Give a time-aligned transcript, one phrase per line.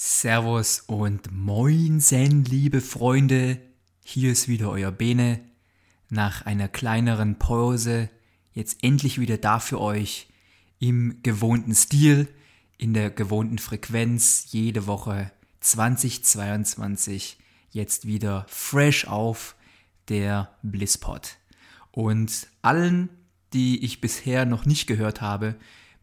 [0.00, 3.60] Servus und Moinsen, liebe Freunde.
[4.04, 5.40] Hier ist wieder euer Bene.
[6.08, 8.08] Nach einer kleineren Pause
[8.52, 10.28] jetzt endlich wieder da für euch
[10.78, 12.28] im gewohnten Stil,
[12.76, 17.36] in der gewohnten Frequenz, jede Woche 2022
[17.72, 19.56] jetzt wieder fresh auf
[20.06, 21.38] der Blisspot.
[21.90, 23.08] Und allen,
[23.52, 25.56] die ich bisher noch nicht gehört habe,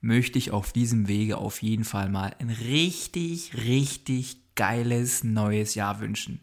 [0.05, 5.99] möchte ich auf diesem Wege auf jeden Fall mal ein richtig, richtig geiles neues Jahr
[5.99, 6.41] wünschen.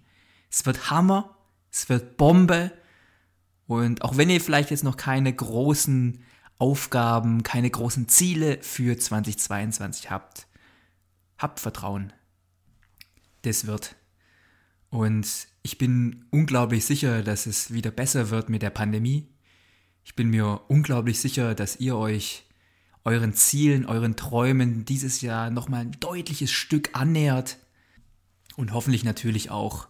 [0.51, 1.39] Es wird Hammer,
[1.71, 2.73] es wird Bombe
[3.69, 6.25] und auch wenn ihr vielleicht jetzt noch keine großen
[6.59, 10.49] Aufgaben, keine großen Ziele für 2022 habt,
[11.39, 12.13] habt Vertrauen.
[13.43, 13.95] Das wird.
[14.91, 19.29] Und ich bin unglaublich sicher, dass es wieder besser wird mit der Pandemie.
[20.05, 22.45] Ich bin mir unglaublich sicher, dass ihr euch
[23.05, 27.59] euren Zielen, euren Träumen dieses Jahr nochmal ein deutliches Stück annähert
[28.57, 29.89] und hoffentlich natürlich auch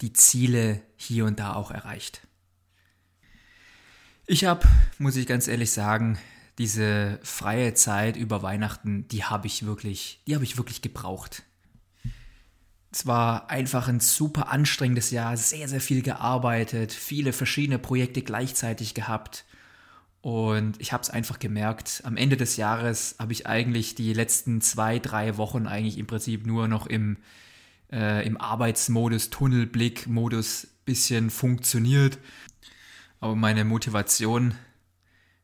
[0.00, 2.26] die Ziele hier und da auch erreicht.
[4.26, 4.66] Ich habe,
[4.98, 6.18] muss ich ganz ehrlich sagen,
[6.58, 11.42] diese freie Zeit über Weihnachten, die habe ich wirklich, die habe ich wirklich gebraucht.
[12.90, 18.94] Es war einfach ein super anstrengendes Jahr, sehr, sehr viel gearbeitet, viele verschiedene Projekte gleichzeitig
[18.94, 19.44] gehabt
[20.24, 24.62] und ich habe es einfach gemerkt, am Ende des Jahres habe ich eigentlich die letzten
[24.62, 27.18] zwei, drei Wochen eigentlich im Prinzip nur noch im,
[27.92, 32.16] äh, im Arbeitsmodus, Tunnelblick-Modus bisschen funktioniert.
[33.20, 34.54] Aber meine Motivation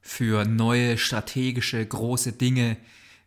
[0.01, 2.79] für neue strategische große Dinge,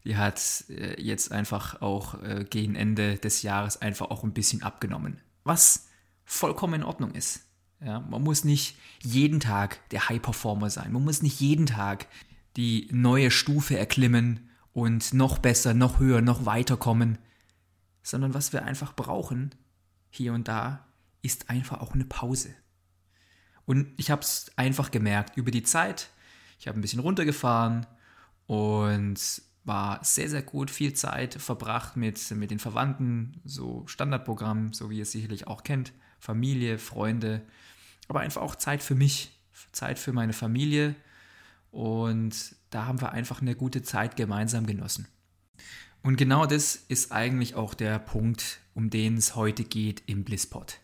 [0.06, 4.64] die hat äh, jetzt einfach auch äh, gegen Ende des Jahres einfach auch ein bisschen
[4.64, 5.22] abgenommen.
[5.44, 5.88] Was
[6.26, 7.46] vollkommen in Ordnung ist.
[7.86, 10.94] Ja, man muss nicht jeden Tag der High Performer sein.
[10.94, 12.08] Man muss nicht jeden Tag
[12.56, 17.18] die neue Stufe erklimmen und noch besser, noch höher, noch weiter kommen.
[18.02, 19.54] Sondern was wir einfach brauchen,
[20.10, 20.88] hier und da,
[21.22, 22.54] ist einfach auch eine Pause.
[23.66, 26.10] Und ich habe es einfach gemerkt über die Zeit.
[26.60, 27.86] Ich habe ein bisschen runtergefahren
[28.46, 34.90] und war sehr, sehr gut, viel Zeit verbracht mit, mit den Verwandten, so Standardprogramm, so
[34.90, 37.42] wie ihr es sicherlich auch kennt, Familie, Freunde
[38.08, 39.32] aber einfach auch Zeit für mich,
[39.72, 40.96] Zeit für meine Familie.
[41.72, 45.08] Und da haben wir einfach eine gute Zeit gemeinsam genossen.
[46.02, 50.80] Und genau das ist eigentlich auch der Punkt, um den es heute geht im Blisspot.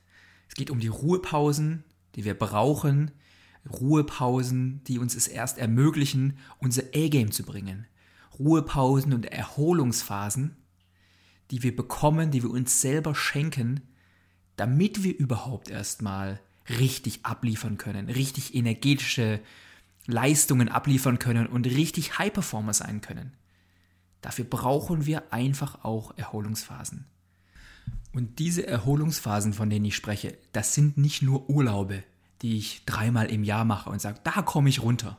[0.48, 1.84] Es geht um die Ruhepausen,
[2.16, 3.12] die wir brauchen.
[3.70, 7.86] Ruhepausen, die uns es erst ermöglichen, unser A-Game zu bringen.
[8.40, 10.56] Ruhepausen und Erholungsphasen,
[11.52, 13.82] die wir bekommen, die wir uns selber schenken,
[14.56, 16.40] damit wir überhaupt erstmal
[16.70, 19.40] richtig abliefern können, richtig energetische
[20.06, 23.34] Leistungen abliefern können und richtig High Performer sein können.
[24.22, 27.06] Dafür brauchen wir einfach auch Erholungsphasen.
[28.12, 32.04] Und diese Erholungsphasen, von denen ich spreche, das sind nicht nur Urlaube,
[32.42, 35.18] die ich dreimal im Jahr mache und sage, da komme ich runter,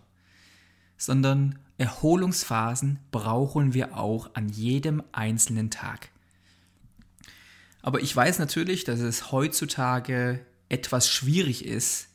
[0.97, 6.11] sondern Erholungsphasen brauchen wir auch an jedem einzelnen Tag.
[7.83, 12.09] Aber ich weiß natürlich, dass es heutzutage etwas schwierig ist,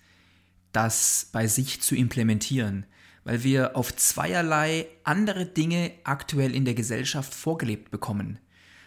[0.72, 2.86] das bei sich zu implementieren,
[3.24, 8.40] weil wir auf zweierlei andere Dinge aktuell in der Gesellschaft vorgelebt bekommen.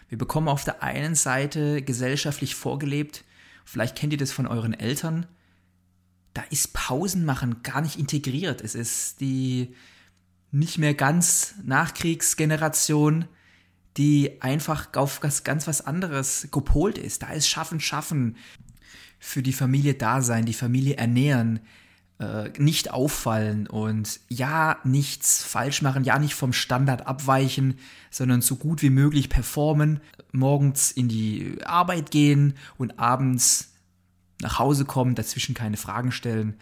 [0.09, 3.23] Wir bekommen auf der einen Seite gesellschaftlich vorgelebt,
[3.63, 5.25] vielleicht kennt ihr das von euren Eltern,
[6.33, 8.61] da ist Pausenmachen gar nicht integriert.
[8.61, 9.75] Es ist die
[10.51, 13.25] nicht mehr ganz Nachkriegsgeneration,
[13.97, 17.23] die einfach auf was, ganz was anderes gepolt ist.
[17.23, 18.37] Da ist Schaffen, Schaffen,
[19.19, 21.59] für die Familie da sein, die Familie ernähren,
[22.19, 27.77] äh, nicht auffallen und ja, nichts falsch machen, ja, nicht vom Standard abweichen,
[28.09, 29.99] sondern so gut wie möglich performen,
[30.31, 33.73] morgens in die Arbeit gehen und abends
[34.41, 36.55] nach Hause kommen, dazwischen keine Fragen stellen.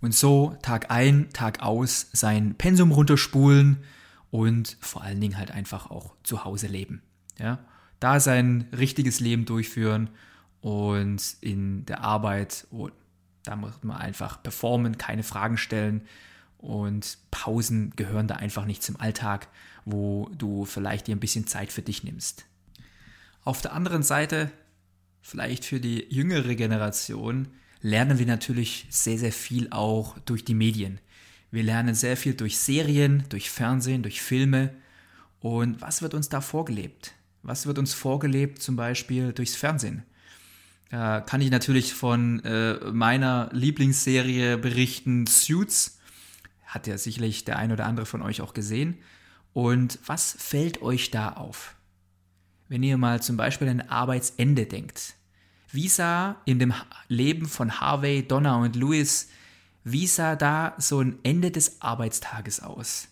[0.00, 3.78] Und so Tag ein, Tag aus sein Pensum runterspulen
[4.30, 7.02] und vor allen Dingen halt einfach auch zu Hause leben.
[7.38, 7.58] Ja?
[7.98, 10.10] Da sein richtiges Leben durchführen
[10.60, 12.90] und in der Arbeit, oh,
[13.44, 16.02] da muss man einfach performen, keine Fragen stellen
[16.58, 19.48] und Pausen gehören da einfach nicht zum Alltag,
[19.84, 22.44] wo du vielleicht dir ein bisschen Zeit für dich nimmst.
[23.44, 24.50] Auf der anderen Seite,
[25.22, 27.48] vielleicht für die jüngere Generation,
[27.80, 31.00] lernen wir natürlich sehr, sehr viel auch durch die Medien.
[31.50, 34.74] Wir lernen sehr viel durch Serien, durch Fernsehen, durch Filme.
[35.40, 37.14] Und was wird uns da vorgelebt?
[37.42, 40.02] Was wird uns vorgelebt zum Beispiel durchs Fernsehen?
[40.90, 45.98] Da kann ich natürlich von äh, meiner Lieblingsserie berichten, Suits.
[46.64, 48.98] Hat ja sicherlich der ein oder andere von euch auch gesehen.
[49.52, 51.74] Und was fällt euch da auf?
[52.68, 55.14] Wenn ihr mal zum Beispiel an Arbeitsende denkt.
[55.70, 56.72] Wie sah in dem
[57.08, 59.28] Leben von Harvey, Donna und Louis,
[59.84, 63.08] wie sah da so ein Ende des Arbeitstages aus?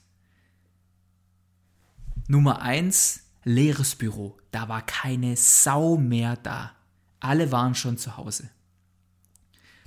[2.29, 4.39] Nummer eins leeres Büro.
[4.51, 6.76] Da war keine Sau mehr da.
[7.21, 8.51] Alle waren schon zu Hause.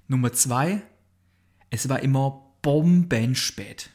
[0.08, 0.82] Nummer zwei,
[1.70, 3.90] es war immer bombenspät.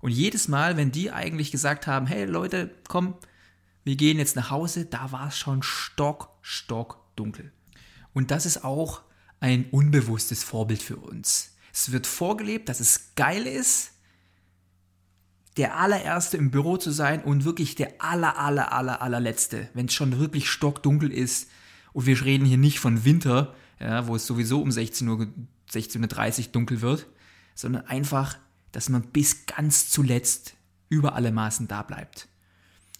[0.00, 3.14] Und jedes Mal, wenn die eigentlich gesagt haben, hey Leute, komm,
[3.84, 7.52] wir gehen jetzt nach Hause, da war es schon stock, stock dunkel.
[8.12, 9.02] Und das ist auch
[9.40, 11.56] ein unbewusstes Vorbild für uns.
[11.72, 13.92] Es wird vorgelebt, dass es geil ist,
[15.56, 19.94] der allererste im Büro zu sein und wirklich der aller, aller, aller, allerletzte, wenn es
[19.94, 21.50] schon wirklich stockdunkel ist.
[21.96, 25.26] Und wir reden hier nicht von Winter, ja, wo es sowieso um 16 Uhr,
[25.70, 27.06] 16.30 Uhr dunkel wird,
[27.54, 28.36] sondern einfach,
[28.72, 30.54] dass man bis ganz zuletzt
[30.88, 32.28] über alle Maßen da bleibt.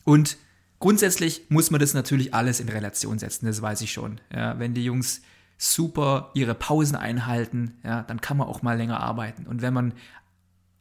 [0.04, 0.38] Und
[0.78, 4.20] Grundsätzlich muss man das natürlich alles in Relation setzen, das weiß ich schon.
[4.32, 5.22] Ja, wenn die Jungs
[5.56, 9.46] super ihre Pausen einhalten, ja, dann kann man auch mal länger arbeiten.
[9.46, 9.94] Und wenn man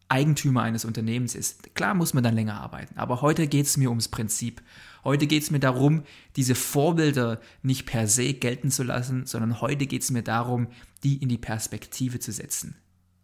[0.09, 2.97] Eigentümer eines Unternehmens ist, klar muss man dann länger arbeiten.
[2.97, 4.61] Aber heute geht es mir ums Prinzip.
[5.05, 6.03] Heute geht es mir darum,
[6.35, 10.67] diese Vorbilder nicht per se gelten zu lassen, sondern heute geht es mir darum,
[11.03, 12.75] die in die Perspektive zu setzen.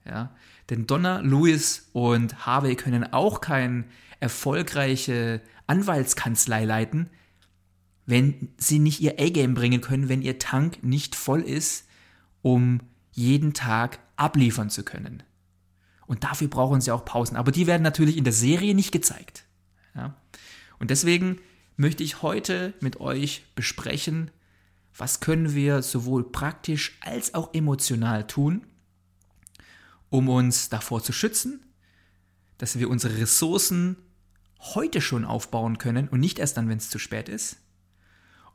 [0.05, 0.35] Ja?
[0.69, 3.85] Denn Donner, Lewis und Harvey können auch keine
[4.19, 7.09] erfolgreiche Anwaltskanzlei leiten,
[8.05, 11.87] wenn sie nicht ihr A-Game bringen können, wenn ihr Tank nicht voll ist,
[12.43, 12.81] um
[13.11, 15.23] jeden Tag abliefern zu können.
[16.05, 17.37] Und dafür brauchen sie auch Pausen.
[17.37, 19.45] Aber die werden natürlich in der Serie nicht gezeigt.
[19.95, 20.15] Ja?
[20.77, 21.39] Und deswegen
[21.77, 24.31] möchte ich heute mit euch besprechen,
[24.97, 28.67] was können wir sowohl praktisch als auch emotional tun,
[30.09, 31.65] um uns davor zu schützen,
[32.57, 33.95] dass wir unsere Ressourcen
[34.59, 37.57] heute schon aufbauen können und nicht erst dann, wenn es zu spät ist?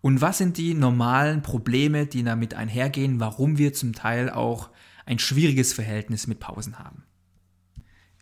[0.01, 4.71] Und was sind die normalen Probleme, die damit einhergehen, warum wir zum Teil auch
[5.05, 7.03] ein schwieriges Verhältnis mit Pausen haben?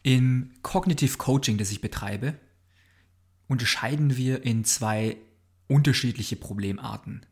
[0.03, 2.39] Im Cognitive Coaching, das ich betreibe,
[3.49, 5.17] unterscheiden wir in zwei
[5.69, 7.25] unterschiedliche Problemarten.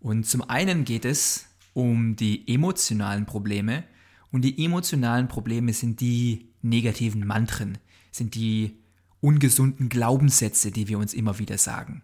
[0.00, 3.84] Und zum einen geht es um die emotionalen Probleme
[4.30, 7.78] und die emotionalen Probleme sind die negativen Mantren,
[8.10, 8.78] sind die
[9.20, 12.02] ungesunden Glaubenssätze, die wir uns immer wieder sagen,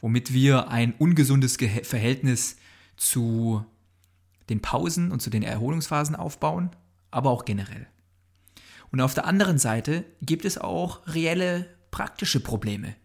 [0.00, 2.56] womit wir ein ungesundes Ge Verhältnis
[2.96, 3.64] zu
[4.48, 6.70] den Pausen und zu den Erholungsphasen aufbauen,
[7.10, 7.86] aber auch generell.
[8.90, 12.96] Und auf der anderen Seite gibt es auch reelle praktische Probleme.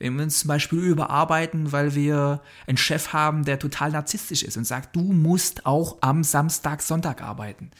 [0.00, 4.56] Wenn wir uns zum Beispiel überarbeiten, weil wir einen Chef haben, der total narzisstisch ist
[4.56, 7.70] und sagt, du musst auch am Samstag, Sonntag arbeiten.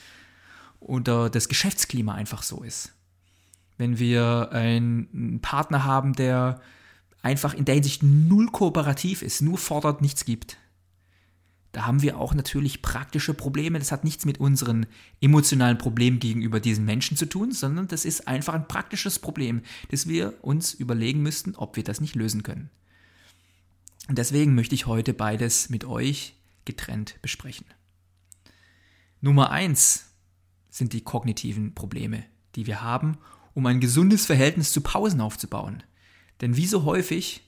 [0.79, 2.93] Oder das Geschäftsklima einfach so ist
[3.81, 6.61] wenn wir einen Partner haben, der
[7.23, 10.59] einfach in der Hinsicht null kooperativ ist, nur fordert, nichts gibt.
[11.73, 13.79] Da haben wir auch natürlich praktische Probleme.
[13.79, 14.87] Das hat nichts mit unseren
[15.21, 20.09] emotionalen Problemen gegenüber diesen Menschen zu tun, sondern das ist einfach ein praktisches Problem, das
[20.09, 22.71] wir uns überlegen müssten, ob wir das nicht lösen können.
[24.09, 26.35] Und deswegen möchte ich heute beides mit euch
[26.65, 27.67] getrennt besprechen.
[29.21, 30.07] Nummer eins
[30.71, 32.25] sind die kognitiven Probleme,
[32.57, 33.19] die wir haben
[33.55, 35.83] um ein gesundes Verhältnis zu Pausen aufzubauen.
[36.41, 37.43] Denn wie so häufig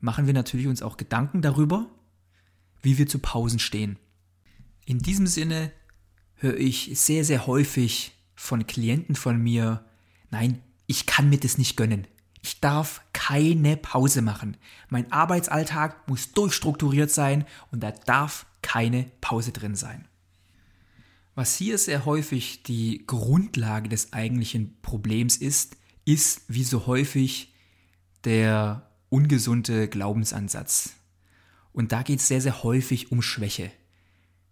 [0.00, 1.90] machen wir natürlich uns auch Gedanken darüber,
[2.84, 3.98] wie wir zu Pausen stehen.
[4.84, 5.72] In diesem Sinne
[6.36, 9.84] höre ich sehr, sehr häufig von Klienten von mir,
[10.30, 12.06] nein, ich kann mir das nicht gönnen.
[12.42, 14.58] Ich darf keine Pause machen.
[14.90, 20.06] Mein Arbeitsalltag muss durchstrukturiert sein und da darf keine Pause drin sein.
[21.34, 27.54] Was hier sehr häufig die Grundlage des eigentlichen Problems ist, ist wie so häufig
[28.24, 30.94] der ungesunde Glaubensansatz.
[31.74, 33.70] Und da geht es sehr, sehr häufig um Schwäche.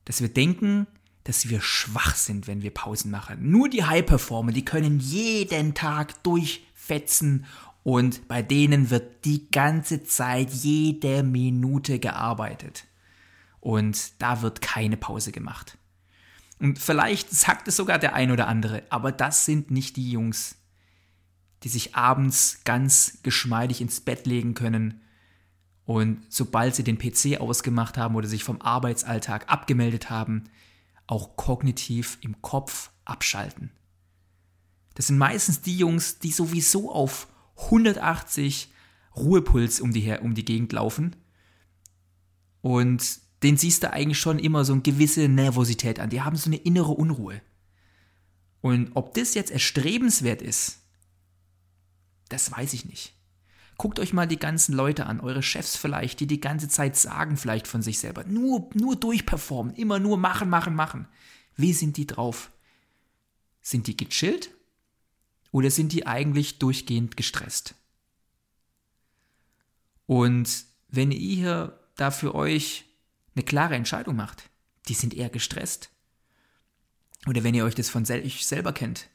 [0.05, 0.89] Dass wir denken,
[1.25, 3.49] dass wir schwach sind, wenn wir Pausen machen.
[3.51, 7.47] Nur die High-Performer, die können jeden Tag durchfetzen
[7.85, 12.85] und bei denen wird die ganze Zeit, jede Minute gearbeitet.
[13.61, 15.79] Und da wird keine Pause gemacht.
[16.59, 20.57] Und vielleicht sagt es sogar der ein oder andere, aber das sind nicht die Jungs,
[21.63, 25.02] die sich abends ganz geschmeidig ins Bett legen können
[25.85, 30.45] und sobald sie den PC ausgemacht haben oder sich vom Arbeitsalltag abgemeldet haben,
[31.07, 33.71] auch kognitiv im Kopf abschalten.
[34.95, 38.71] Das sind meistens die Jungs, die sowieso auf 180
[39.17, 41.17] Ruhepuls um die, um die Gegend laufen.
[42.61, 46.11] Und den siehst du eigentlich schon immer so eine gewisse Nervosität an.
[46.11, 47.41] Die haben so eine innere Unruhe.
[48.61, 50.79] Und ob das jetzt erstrebenswert ist,
[52.29, 53.15] das weiß ich nicht.
[53.79, 57.37] Guckt euch mal die ganzen Leute an, eure Chefs vielleicht, die die ganze Zeit sagen
[57.37, 61.09] vielleicht von sich selber, nur, nur durchperformen, immer nur machen, machen, machen.
[61.57, 62.51] Wie sind die drauf?
[63.61, 64.51] Sind die gechillt
[65.51, 67.75] oder sind die eigentlich durchgehend gestresst?
[70.07, 72.85] Und wenn ihr da für euch
[73.35, 74.51] eine klare Entscheidung macht,
[74.89, 75.91] die sind eher gestresst.
[77.27, 79.09] Oder wenn ihr euch das von sel selber kennt,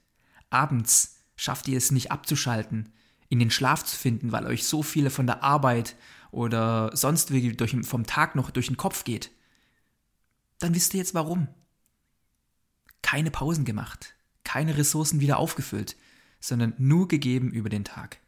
[0.49, 2.93] abends schafft ihr es nicht abzuschalten,
[3.29, 5.95] in den Schlaf zu finden, weil euch so viele von der Arbeit
[6.31, 9.31] oder sonst wie durch, vom Tag noch durch den Kopf geht,
[10.59, 11.47] dann wisst ihr jetzt warum.
[13.01, 15.95] Keine Pausen gemacht, keine Ressourcen wieder aufgefüllt,
[16.39, 18.19] sondern nur gegeben über den Tag.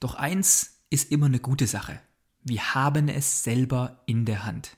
[0.00, 2.00] Doch eins ist immer eine gute Sache.
[2.42, 4.76] Wir haben es selber in der Hand.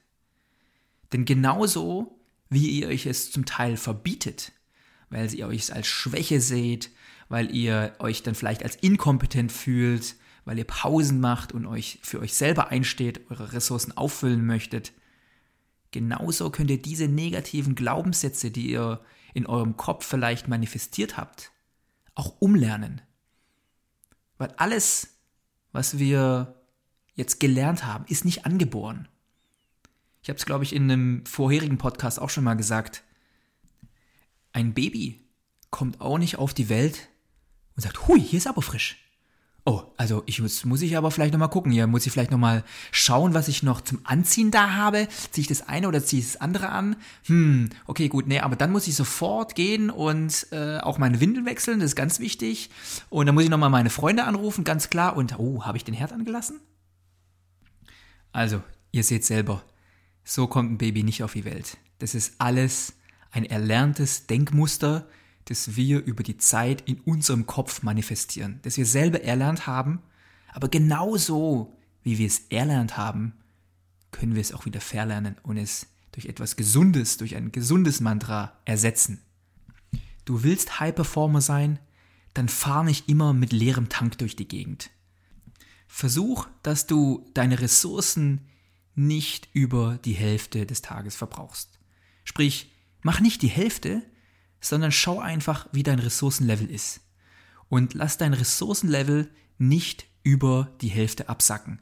[1.12, 2.18] Denn genauso
[2.48, 4.52] wie ihr euch es zum Teil verbietet,
[5.10, 6.90] weil ihr euch als Schwäche seht,
[7.28, 12.20] weil ihr euch dann vielleicht als inkompetent fühlt, weil ihr Pausen macht und euch für
[12.20, 14.92] euch selber einsteht, eure Ressourcen auffüllen möchtet.
[15.90, 19.00] Genauso könnt ihr diese negativen Glaubenssätze, die ihr
[19.34, 21.52] in eurem Kopf vielleicht manifestiert habt,
[22.14, 23.02] auch umlernen.
[24.38, 25.18] Weil alles,
[25.72, 26.54] was wir
[27.14, 29.08] jetzt gelernt haben, ist nicht angeboren.
[30.22, 33.02] Ich habe es, glaube ich, in einem vorherigen Podcast auch schon mal gesagt.
[34.52, 35.24] Ein Baby
[35.70, 37.08] kommt auch nicht auf die Welt
[37.78, 38.96] und sagt, hui, hier ist aber frisch.
[39.64, 41.70] Oh, also ich muss, muss ich aber vielleicht nochmal gucken.
[41.70, 45.06] Hier muss ich vielleicht nochmal schauen, was ich noch zum Anziehen da habe.
[45.30, 46.96] Ziehe ich das eine oder ziehe ich das andere an?
[47.26, 51.46] Hm, okay, gut, nee, aber dann muss ich sofort gehen und äh, auch meine Windeln
[51.46, 52.70] wechseln, das ist ganz wichtig.
[53.10, 55.16] Und dann muss ich nochmal meine Freunde anrufen, ganz klar.
[55.16, 56.58] Und, oh, habe ich den Herd angelassen?
[58.32, 59.62] Also, ihr seht selber,
[60.24, 61.78] so kommt ein Baby nicht auf die Welt.
[62.00, 62.94] Das ist alles
[63.30, 65.06] ein erlerntes Denkmuster,
[65.48, 70.00] das wir über die Zeit in unserem Kopf manifestieren, das wir selber erlernt haben,
[70.52, 73.32] aber genauso wie wir es erlernt haben,
[74.10, 78.58] können wir es auch wieder verlernen und es durch etwas Gesundes, durch ein gesundes Mantra
[78.66, 79.22] ersetzen.
[80.26, 81.78] Du willst High Performer sein,
[82.34, 84.90] dann fahr nicht immer mit leerem Tank durch die Gegend.
[85.86, 88.46] Versuch, dass du deine Ressourcen
[88.94, 91.78] nicht über die Hälfte des Tages verbrauchst.
[92.24, 94.02] Sprich, mach nicht die Hälfte,
[94.60, 97.00] sondern schau einfach, wie dein Ressourcenlevel ist.
[97.68, 101.80] Und lass dein Ressourcenlevel nicht über die Hälfte absacken.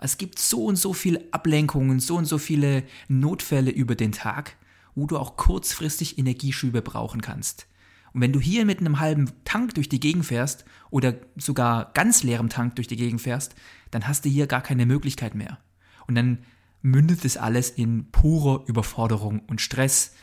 [0.00, 4.56] Es gibt so und so viele Ablenkungen, so und so viele Notfälle über den Tag,
[4.94, 7.66] wo du auch kurzfristig Energieschübe brauchen kannst.
[8.12, 12.22] Und wenn du hier mit einem halben Tank durch die Gegend fährst oder sogar ganz
[12.22, 13.54] leerem Tank durch die Gegend fährst,
[13.90, 15.58] dann hast du hier gar keine Möglichkeit mehr.
[16.06, 16.38] Und dann
[16.80, 20.14] mündet es alles in purer Überforderung und Stress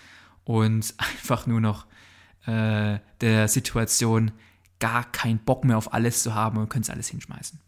[0.45, 1.85] und einfach nur noch
[2.45, 4.31] äh, der Situation
[4.79, 7.59] gar keinen Bock mehr auf alles zu haben und könntest alles hinschmeißen.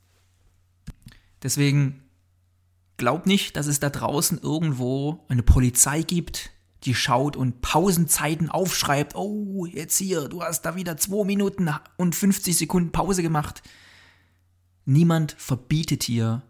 [1.44, 2.04] Deswegen
[2.98, 6.52] glaub nicht, dass es da draußen irgendwo eine Polizei gibt,
[6.84, 9.16] die schaut und Pausenzeiten aufschreibt.
[9.16, 13.62] Oh, jetzt hier, du hast da wieder 2 Minuten und 50 Sekunden Pause gemacht.
[14.86, 16.44] Niemand verbietet dir,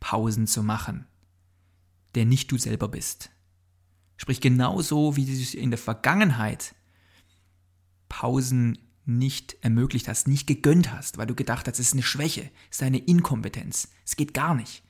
[0.00, 1.06] Pausen zu machen,
[2.14, 3.30] der nicht du selber bist.
[4.18, 6.74] Sprich, genauso wie du in der Vergangenheit
[8.10, 12.50] Pausen nicht ermöglicht hast, nicht gegönnt hast, weil du gedacht hast, es ist eine Schwäche,
[12.70, 14.82] es ist eine Inkompetenz, es geht gar nicht.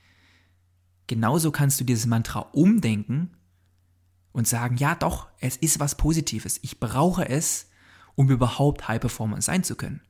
[1.07, 3.31] Genauso kannst du dieses Mantra umdenken
[4.31, 6.59] und sagen, ja doch, es ist was Positives.
[6.61, 7.69] Ich brauche es,
[8.15, 10.01] um überhaupt High Performer sein zu können.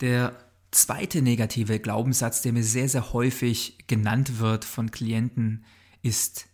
[0.00, 0.36] Der
[0.70, 5.64] zweite negative Glaubenssatz, der mir sehr, sehr häufig genannt wird von Klienten,
[6.02, 6.47] ist,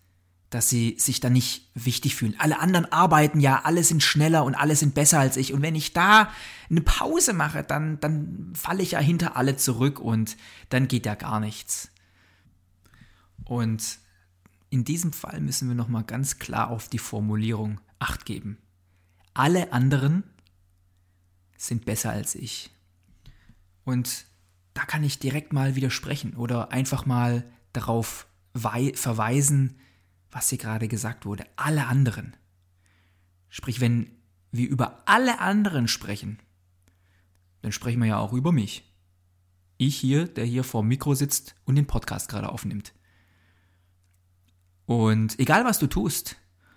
[0.54, 2.37] dass sie sich da nicht wichtig fühlen.
[2.38, 5.52] Alle anderen arbeiten ja, alle sind schneller und alle sind besser als ich.
[5.52, 6.30] Und wenn ich da
[6.70, 10.37] eine Pause mache, dann, dann falle ich ja hinter alle zurück und
[10.68, 11.90] dann geht ja gar nichts.
[13.44, 13.99] Und
[14.70, 18.58] in diesem Fall müssen wir nochmal ganz klar auf die Formulierung Acht geben.
[19.32, 20.25] Alle anderen
[21.56, 22.70] sind besser als ich.
[23.84, 24.26] Und
[24.75, 29.78] da kann ich direkt mal widersprechen oder einfach mal darauf verweisen,
[30.35, 31.47] was hier gerade gesagt wurde.
[31.57, 32.37] Alle anderen.
[33.49, 34.11] Sprich, wenn
[34.50, 36.41] wir über alle anderen sprechen,
[37.62, 38.93] dann sprechen wir ja auch über mich.
[39.76, 42.93] Ich hier, der hier vor dem Mikro sitzt und den Podcast gerade aufnimmt.
[44.87, 46.37] Und egal was du tust,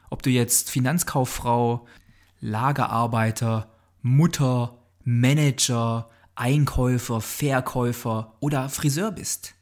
[0.10, 1.88] ob du jetzt Finanzkauffrau,
[2.40, 9.56] Lagerarbeiter, Mutter, Manager, Einkäufer, Verkäufer oder Friseur bist.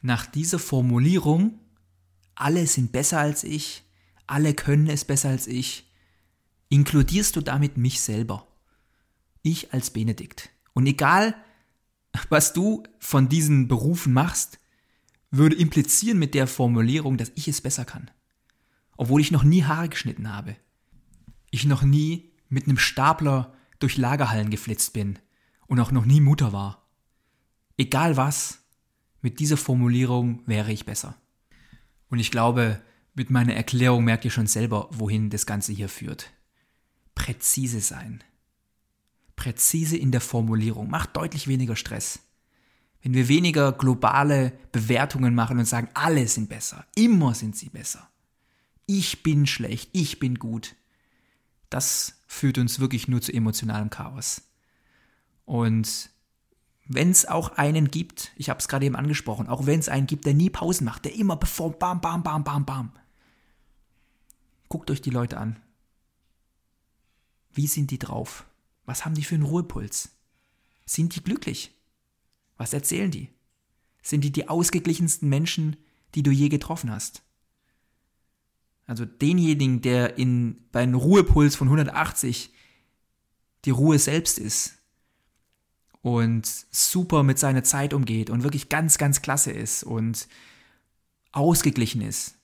[0.00, 1.60] Nach dieser Formulierung,
[2.34, 3.82] alle sind besser als ich,
[4.26, 5.90] alle können es besser als ich,
[6.68, 8.46] inkludierst du damit mich selber.
[9.42, 10.50] Ich als Benedikt.
[10.72, 11.34] Und egal,
[12.28, 14.58] was du von diesen Berufen machst,
[15.30, 18.10] würde implizieren mit der Formulierung, dass ich es besser kann.
[18.96, 20.56] Obwohl ich noch nie Haare geschnitten habe.
[21.50, 25.18] Ich noch nie mit einem Stapler durch Lagerhallen geflitzt bin
[25.66, 26.86] und auch noch nie Mutter war.
[27.76, 28.60] Egal was,
[29.22, 31.16] mit dieser Formulierung wäre ich besser.
[32.12, 32.78] Und ich glaube,
[33.14, 36.30] mit meiner Erklärung merkt ihr schon selber, wohin das Ganze hier führt.
[37.14, 38.22] Präzise sein.
[39.34, 42.18] Präzise in der Formulierung macht deutlich weniger Stress.
[43.00, 48.10] Wenn wir weniger globale Bewertungen machen und sagen, alle sind besser, immer sind sie besser.
[48.84, 50.74] Ich bin schlecht, ich bin gut.
[51.70, 54.42] Das führt uns wirklich nur zu emotionalem Chaos.
[55.46, 56.10] Und
[56.86, 60.06] wenn es auch einen gibt, ich habe es gerade eben angesprochen, auch wenn es einen
[60.06, 62.92] gibt, der nie Pausen macht, der immer performt, bam, bam, bam, bam, bam.
[64.68, 65.60] Guckt euch die Leute an.
[67.52, 68.46] Wie sind die drauf?
[68.84, 70.10] Was haben die für einen Ruhepuls?
[70.86, 71.72] Sind die glücklich?
[72.56, 73.28] Was erzählen die?
[74.02, 75.76] Sind die die ausgeglichensten Menschen,
[76.14, 77.22] die du je getroffen hast?
[78.86, 82.52] Also denjenigen, der in, bei einem Ruhepuls von 180
[83.64, 84.81] die Ruhe selbst ist,
[86.02, 90.28] und super mit seiner Zeit umgeht und wirklich ganz, ganz klasse ist und
[91.30, 92.34] ausgeglichen ist,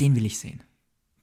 [0.00, 0.62] den will ich sehen.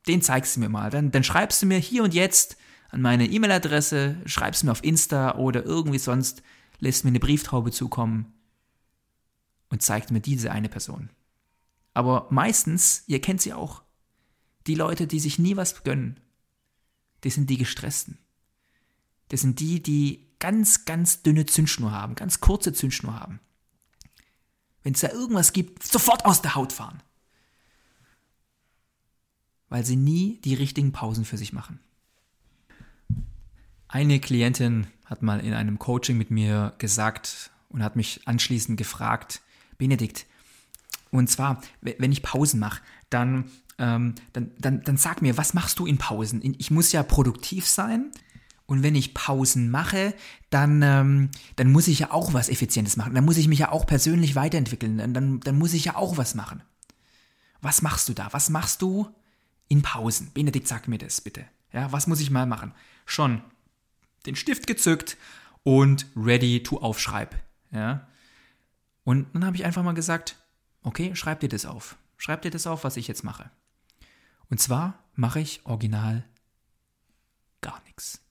[0.07, 0.89] Den zeigst du mir mal.
[0.89, 2.57] Dann, dann schreibst du mir hier und jetzt
[2.89, 6.41] an meine E-Mail-Adresse, schreibst mir auf Insta oder irgendwie sonst,
[6.79, 8.33] lässt mir eine Brieftaube zukommen
[9.69, 11.09] und zeigt mir diese eine Person.
[11.93, 13.83] Aber meistens, ihr kennt sie auch,
[14.65, 16.19] die Leute, die sich nie was gönnen,
[17.23, 18.17] die sind die gestressten.
[19.27, 23.39] Das sind die, die ganz, ganz dünne Zündschnur haben, ganz kurze Zündschnur haben.
[24.83, 27.01] Wenn es da irgendwas gibt, sofort aus der Haut fahren.
[29.69, 31.79] Weil sie nie die richtigen Pausen für sich machen.
[33.87, 39.41] Eine Klientin hat mal in einem Coaching mit mir gesagt und hat mich anschließend gefragt,
[39.77, 40.25] Benedikt,
[41.11, 45.77] und zwar, wenn ich Pausen mache, dann, ähm, dann, dann, dann sag mir, was machst
[45.77, 46.41] du in Pausen?
[46.57, 48.11] Ich muss ja produktiv sein,
[48.71, 50.15] und wenn ich Pausen mache,
[50.49, 53.13] dann, ähm, dann muss ich ja auch was Effizientes machen.
[53.13, 55.13] Dann muss ich mich ja auch persönlich weiterentwickeln.
[55.13, 56.63] Dann, dann, muss ich ja auch was machen.
[57.59, 58.29] Was machst du da?
[58.31, 59.13] Was machst du
[59.67, 60.31] in Pausen?
[60.31, 61.43] Benedikt, sag mir das bitte.
[61.73, 62.73] Ja, was muss ich mal machen?
[63.05, 63.41] Schon
[64.25, 65.17] den Stift gezückt
[65.63, 67.35] und ready to aufschreib.
[67.73, 68.07] Ja.
[69.03, 70.37] Und dann habe ich einfach mal gesagt,
[70.81, 71.97] okay, schreib dir das auf.
[72.15, 73.51] Schreib dir das auf, was ich jetzt mache.
[74.49, 76.23] Und zwar mache ich original
[77.59, 78.21] gar nichts.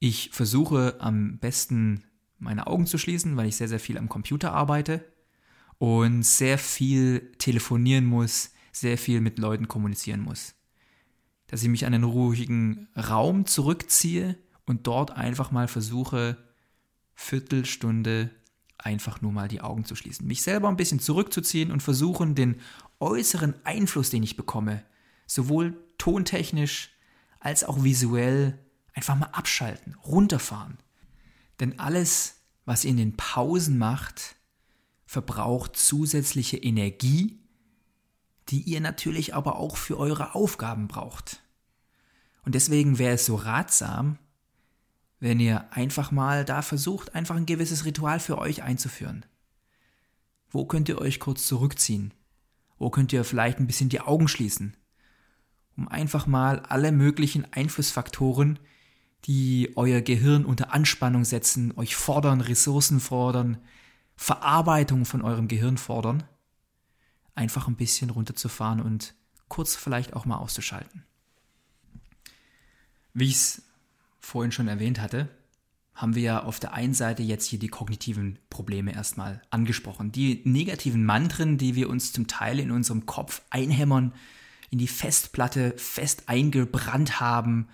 [0.00, 2.04] Ich versuche am besten
[2.38, 5.04] meine Augen zu schließen, weil ich sehr, sehr viel am Computer arbeite
[5.76, 10.54] und sehr viel telefonieren muss, sehr viel mit Leuten kommunizieren muss.
[11.48, 16.38] Dass ich mich an einen ruhigen Raum zurückziehe und dort einfach mal versuche,
[17.14, 18.30] Viertelstunde
[18.78, 20.26] einfach nur mal die Augen zu schließen.
[20.26, 22.56] Mich selber ein bisschen zurückzuziehen und versuchen, den
[23.00, 24.82] äußeren Einfluss, den ich bekomme,
[25.26, 26.90] sowohl tontechnisch
[27.38, 28.58] als auch visuell
[28.94, 30.78] Einfach mal abschalten, runterfahren.
[31.60, 34.36] Denn alles, was ihr in den Pausen macht,
[35.06, 37.38] verbraucht zusätzliche Energie,
[38.48, 41.42] die ihr natürlich aber auch für eure Aufgaben braucht.
[42.42, 44.18] Und deswegen wäre es so ratsam,
[45.20, 49.26] wenn ihr einfach mal da versucht, einfach ein gewisses Ritual für euch einzuführen.
[50.48, 52.12] Wo könnt ihr euch kurz zurückziehen
[52.78, 54.76] Wo könnt ihr vielleicht ein bisschen die Augen schließen?
[55.76, 58.58] Um einfach mal alle möglichen Einflussfaktoren,
[59.26, 63.58] die euer Gehirn unter Anspannung setzen, euch fordern, Ressourcen fordern,
[64.16, 66.22] Verarbeitung von eurem Gehirn fordern,
[67.34, 69.14] einfach ein bisschen runterzufahren und
[69.48, 71.04] kurz vielleicht auch mal auszuschalten.
[73.12, 73.62] Wie ich es
[74.20, 75.28] vorhin schon erwähnt hatte,
[75.94, 80.12] haben wir ja auf der einen Seite jetzt hier die kognitiven Probleme erstmal angesprochen.
[80.12, 84.14] Die negativen Mantren, die wir uns zum Teil in unserem Kopf einhämmern,
[84.70, 87.68] in die Festplatte fest eingebrannt haben,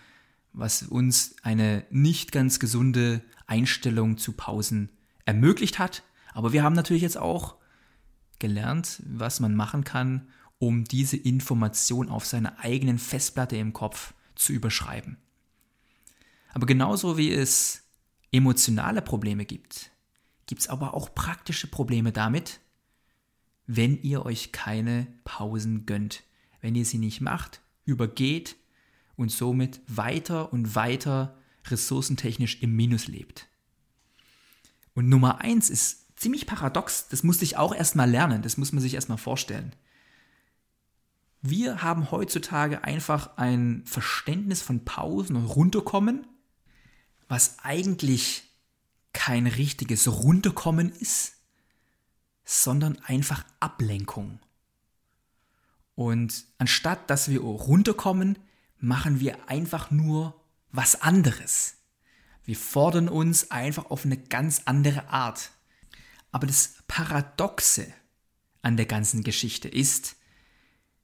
[0.57, 4.89] was uns eine nicht ganz gesunde Einstellung zu Pausen
[5.27, 6.03] ermöglicht hat.
[6.33, 7.57] Aber wir haben natürlich jetzt auch
[8.39, 14.55] gelernt, was man machen kann, um diese Information auf seiner eigenen Festplatte im Kopf zu
[14.55, 15.19] überschreiben.
[16.55, 17.83] Aber genauso wie es
[18.33, 19.91] emotionale Probleme gibt,
[20.47, 22.61] gibt es aber auch praktische Probleme damit,
[23.67, 26.23] wenn ihr euch keine Pausen gönnt,
[26.63, 28.57] wenn ihr sie nicht macht, übergeht
[29.17, 33.49] und somit weiter und weiter ressourcentechnisch im Minus lebt.
[34.95, 38.81] Und Nummer eins ist ziemlich paradox, das musste ich auch erstmal lernen, das muss man
[38.81, 39.75] sich erstmal vorstellen.
[41.43, 46.27] Wir haben heutzutage einfach ein Verständnis von Pausen und Runterkommen,
[47.29, 48.45] was eigentlich
[49.13, 51.35] kein richtiges Runterkommen ist,
[52.45, 54.41] sondern einfach Ablenkung.
[55.95, 58.39] Und anstatt dass wir runterkommen,
[58.79, 61.77] machen wir einfach nur was anderes.
[62.45, 65.51] Wir fordern uns einfach auf eine ganz andere Art.
[66.31, 67.93] Aber das Paradoxe
[68.63, 70.17] an der ganzen Geschichte ist,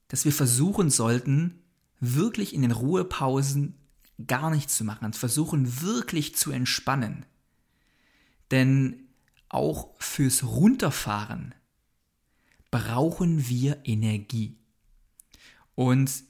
[0.08, 1.62] dass wir versuchen sollten,
[2.00, 3.78] wirklich in den Ruhepausen
[4.26, 7.24] gar nichts zu machen, versuchen wirklich zu entspannen.
[8.50, 9.08] Denn
[9.48, 11.54] auch fürs Runterfahren
[12.70, 14.58] brauchen wir Energie.
[15.74, 16.24] Und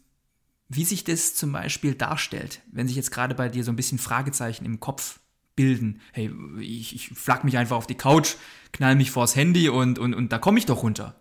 [0.75, 3.99] wie sich das zum Beispiel darstellt, wenn sich jetzt gerade bei dir so ein bisschen
[3.99, 5.21] Fragezeichen im Kopf
[5.55, 8.37] bilden, hey, ich, ich flack mich einfach auf die Couch,
[8.73, 11.21] knall mich vors Handy und, und, und da komme ich doch runter.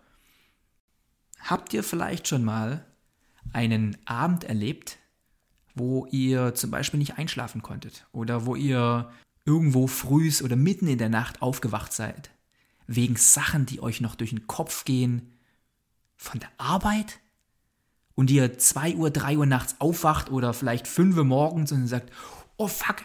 [1.41, 2.85] Habt ihr vielleicht schon mal
[3.51, 4.99] einen Abend erlebt,
[5.75, 9.11] wo ihr zum Beispiel nicht einschlafen konntet oder wo ihr
[9.43, 12.31] irgendwo frühs oder mitten in der Nacht aufgewacht seid,
[12.87, 15.33] wegen Sachen, die euch noch durch den Kopf gehen,
[16.15, 17.19] von der Arbeit,
[18.21, 22.11] und ihr 2 Uhr, 3 Uhr nachts aufwacht oder vielleicht 5 Uhr morgens und sagt,
[22.55, 22.97] oh fuck,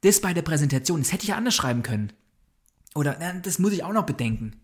[0.00, 2.12] das bei der Präsentation, das hätte ich ja anders schreiben können.
[2.96, 4.56] Oder das muss ich auch noch bedenken.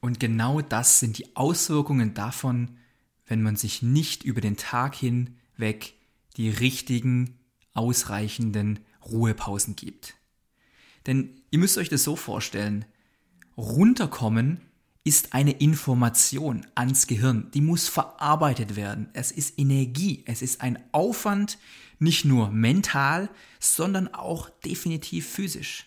[0.00, 2.76] Und genau das sind die Auswirkungen davon,
[3.24, 5.94] wenn man sich nicht über den Tag hinweg
[6.36, 7.38] die richtigen,
[7.72, 10.16] ausreichenden Ruhepausen gibt.
[11.06, 12.84] Denn ihr müsst euch das so vorstellen,
[13.56, 14.60] runterkommen
[15.04, 19.08] ist eine Information ans Gehirn, die muss verarbeitet werden.
[19.14, 21.58] Es ist Energie, es ist ein Aufwand,
[21.98, 25.86] nicht nur mental, sondern auch definitiv physisch.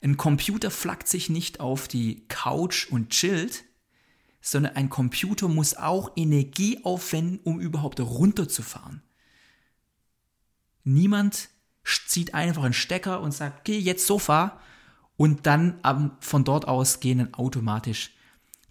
[0.00, 3.64] Ein Computer flackt sich nicht auf die Couch und chillt,
[4.40, 9.02] sondern ein Computer muss auch Energie aufwenden, um überhaupt runterzufahren.
[10.84, 11.48] Niemand
[12.06, 14.60] zieht einfach einen Stecker und sagt, geh jetzt Sofa
[15.16, 15.80] und dann
[16.20, 18.15] von dort aus gehen dann automatisch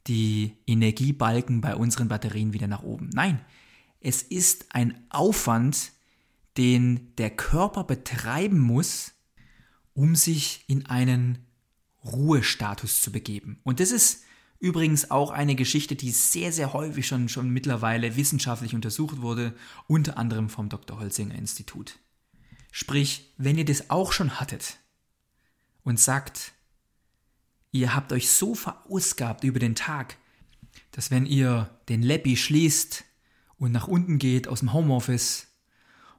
[0.07, 3.09] die Energiebalken bei unseren Batterien wieder nach oben.
[3.13, 3.39] Nein,
[3.99, 5.91] es ist ein Aufwand,
[6.57, 9.13] den der Körper betreiben muss,
[9.93, 11.39] um sich in einen
[12.03, 13.59] Ruhestatus zu begeben.
[13.63, 14.23] Und das ist
[14.59, 19.55] übrigens auch eine Geschichte, die sehr, sehr häufig schon, schon mittlerweile wissenschaftlich untersucht wurde,
[19.87, 20.99] unter anderem vom Dr.
[20.99, 21.97] Holzinger Institut.
[22.71, 24.77] Sprich, wenn ihr das auch schon hattet
[25.83, 26.53] und sagt,
[27.75, 30.15] Ihr habt euch so verausgabt über den Tag,
[30.91, 33.03] dass wenn ihr den Leppi schließt
[33.57, 35.47] und nach unten geht aus dem Homeoffice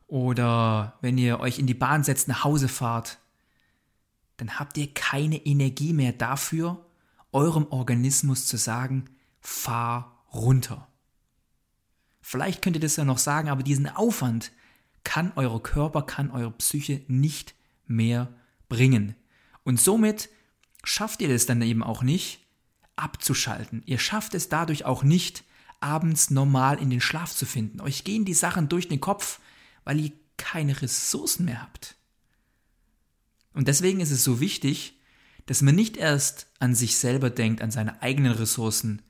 [0.06, 3.20] oder wenn ihr euch in die Bahn setzt, nach Hause fahrt,
[4.36, 6.84] dann habt ihr keine Energie mehr dafür,
[7.32, 9.06] eurem Organismus zu sagen,
[9.40, 10.88] fahr runter.
[12.20, 14.52] Vielleicht könnt ihr das ja noch sagen, aber diesen Aufwand
[15.04, 17.54] kann euer Körper, kann eure Psyche nicht
[17.86, 18.28] mehr
[18.68, 19.14] bringen.
[19.64, 20.28] Und somit
[20.86, 22.40] schafft ihr es dann eben auch nicht,
[22.94, 23.82] abzuschalten.
[23.86, 25.44] Ihr schafft es dadurch auch nicht,
[25.80, 27.80] abends normal in den Schlaf zu finden.
[27.80, 29.40] Euch gehen die Sachen durch den Kopf,
[29.84, 31.96] weil ihr keine Ressourcen mehr habt.
[33.52, 34.98] Und deswegen ist es so wichtig,
[35.46, 39.02] dass man nicht erst an sich selber denkt, an seine eigenen Ressourcen,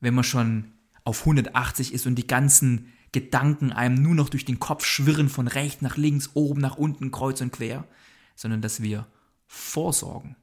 [0.00, 0.72] wenn man schon
[1.04, 5.48] auf 180 ist und die ganzen Gedanken einem nur noch durch den Kopf schwirren von
[5.48, 7.86] rechts nach links, oben nach unten, kreuz und quer,
[8.36, 9.06] sondern dass wir
[9.46, 10.36] vorsorgen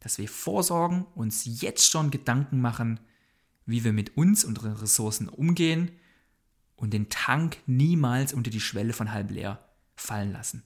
[0.00, 3.00] dass wir vorsorgen, uns jetzt schon Gedanken machen,
[3.66, 5.92] wie wir mit uns, unseren Ressourcen umgehen
[6.76, 10.62] und den Tank niemals unter die Schwelle von halb leer fallen lassen.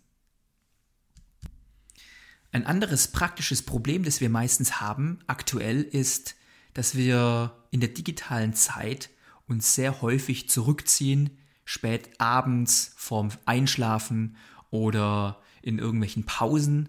[2.52, 6.36] Ein anderes praktisches Problem, das wir meistens haben aktuell, ist,
[6.72, 9.10] dass wir in der digitalen Zeit
[9.48, 14.36] uns sehr häufig zurückziehen, spät abends vorm Einschlafen
[14.70, 16.88] oder in irgendwelchen Pausen.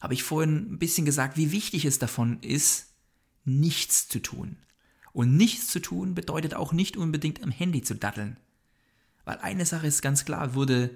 [0.00, 2.92] Habe ich vorhin ein bisschen gesagt, wie wichtig es davon ist,
[3.44, 4.56] nichts zu tun.
[5.12, 8.36] Und nichts zu tun bedeutet auch nicht unbedingt am Handy zu daddeln.
[9.24, 10.90] Weil eine Sache ist ganz klar, wurde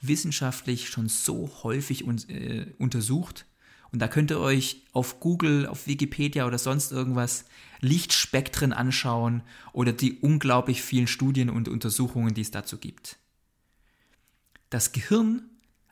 [0.00, 3.46] wissenschaftlich schon so häufig un äh, untersucht,
[3.92, 7.46] und da könnt ihr euch auf Google, auf Wikipedia oder sonst irgendwas
[7.80, 13.16] Lichtspektren anschauen oder die unglaublich vielen Studien und Untersuchungen, die es dazu gibt.
[14.70, 15.48] Das Gehirn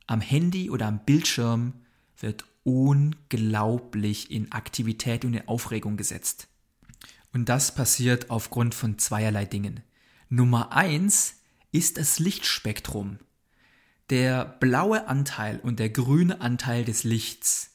[0.07, 1.75] am Handy oder am Bildschirm
[2.19, 6.49] wird unglaublich in Aktivität und in Aufregung gesetzt.
[7.33, 9.81] Und das passiert aufgrund von zweierlei Dingen.
[10.29, 11.41] Nummer eins
[11.73, 13.19] ist das Lichtspektrum.
[14.11, 17.75] Der blaue Anteil und der grüne Anteil des Lichts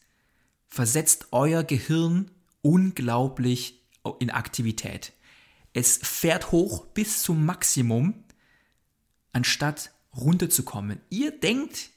[0.68, 3.82] versetzt euer Gehirn unglaublich
[4.20, 5.14] in Aktivität.
[5.74, 8.24] Es fährt hoch bis zum Maximum,
[9.34, 11.02] anstatt runterzukommen.
[11.10, 11.90] Ihr denkt,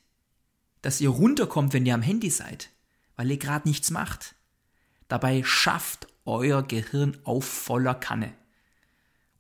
[0.83, 2.71] dass ihr runterkommt, wenn ihr am Handy seid,
[3.17, 4.35] weil ihr gerade nichts macht.
[5.09, 8.33] Dabei schafft euer Gehirn auf voller Kanne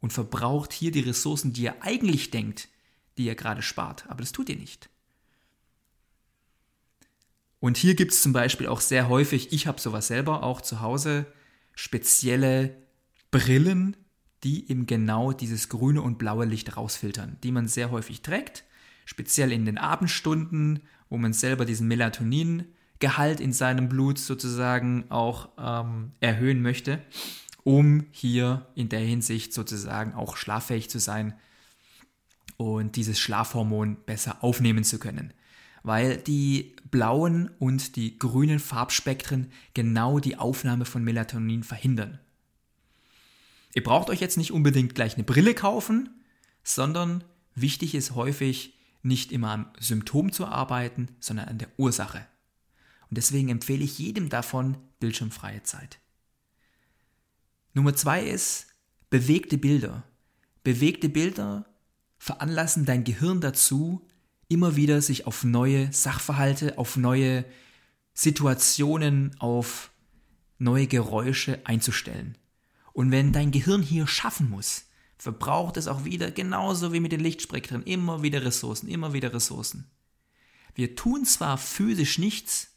[0.00, 2.68] und verbraucht hier die Ressourcen, die ihr eigentlich denkt,
[3.18, 4.04] die ihr gerade spart.
[4.08, 4.88] Aber das tut ihr nicht.
[7.60, 10.80] Und hier gibt es zum Beispiel auch sehr häufig, ich habe sowas selber auch zu
[10.80, 11.26] Hause,
[11.74, 12.76] spezielle
[13.30, 13.96] Brillen,
[14.42, 18.64] die eben genau dieses grüne und blaue Licht rausfiltern, die man sehr häufig trägt,
[19.04, 26.12] speziell in den Abendstunden, wo man selber diesen Melatoningehalt in seinem Blut sozusagen auch ähm,
[26.20, 27.02] erhöhen möchte,
[27.64, 31.34] um hier in der Hinsicht sozusagen auch schlaffähig zu sein
[32.56, 35.32] und dieses Schlafhormon besser aufnehmen zu können
[35.82, 42.18] weil die blauen und die grünen Farbspektren genau die Aufnahme von Melatonin verhindern.
[43.74, 46.10] Ihr braucht euch jetzt nicht unbedingt gleich eine Brille kaufen,
[46.62, 52.26] sondern wichtig ist häufig, nicht immer am Symptom zu arbeiten, sondern an der Ursache.
[53.08, 55.98] Und deswegen empfehle ich jedem davon bildschirmfreie Zeit.
[57.74, 58.68] Nummer zwei ist
[59.10, 60.04] bewegte Bilder.
[60.62, 61.66] Bewegte Bilder
[62.18, 64.06] veranlassen dein Gehirn dazu,
[64.48, 67.44] immer wieder sich auf neue Sachverhalte, auf neue
[68.14, 69.90] Situationen, auf
[70.58, 72.38] neue Geräusche einzustellen.
[72.92, 74.84] Und wenn dein Gehirn hier schaffen muss,
[75.22, 79.88] verbraucht es auch wieder, genauso wie mit den Lichtspektren, immer wieder Ressourcen, immer wieder Ressourcen.
[80.74, 82.72] Wir tun zwar physisch nichts,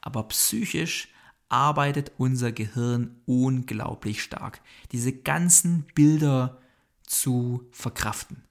[0.00, 1.06] aber psychisch
[1.48, 4.60] arbeitet unser Gehirn unglaublich stark,
[4.90, 6.60] diese ganzen Bilder
[7.04, 8.42] zu verkraften,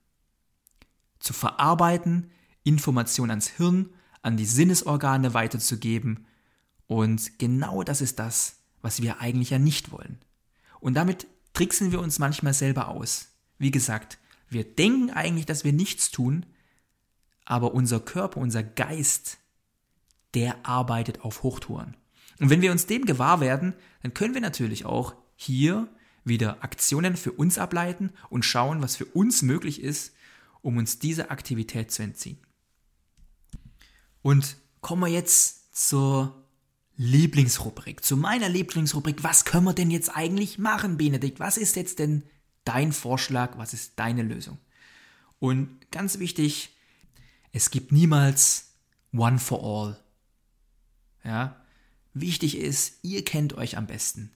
[1.20, 2.32] zu verarbeiten,
[2.64, 3.90] Information ans Hirn,
[4.22, 6.26] an die Sinnesorgane weiterzugeben.
[6.86, 10.18] Und genau das ist das, was wir eigentlich ja nicht wollen.
[10.80, 13.30] Und damit tricksen wir uns manchmal selber aus.
[13.58, 16.46] Wie gesagt, wir denken eigentlich, dass wir nichts tun,
[17.46, 19.40] aber unser Körper, unser Geist,
[20.36, 21.98] der arbeitet auf Hochtouren.
[22.40, 25.88] Und wenn wir uns dem gewahr werden, dann können wir natürlich auch hier
[26.24, 30.14] wieder Aktionen für uns ableiten und schauen, was für uns möglich ist,
[30.62, 32.38] um uns dieser Aktivität zu entziehen.
[34.22, 36.47] Und kommen wir jetzt zur
[36.98, 39.24] Lieblingsrubrik, zu meiner Lieblingsrubrik.
[39.24, 41.40] Was können wir denn jetzt eigentlich machen, Benedikt?
[41.40, 42.24] Was ist jetzt denn
[42.66, 43.58] dein Vorschlag?
[43.58, 44.58] Was ist deine Lösung?
[45.40, 46.76] Und ganz wichtig,
[47.52, 48.74] es gibt niemals
[49.14, 50.00] One for All.
[51.24, 51.64] Ja?
[52.14, 54.32] Wichtig ist, ihr kennt euch am besten.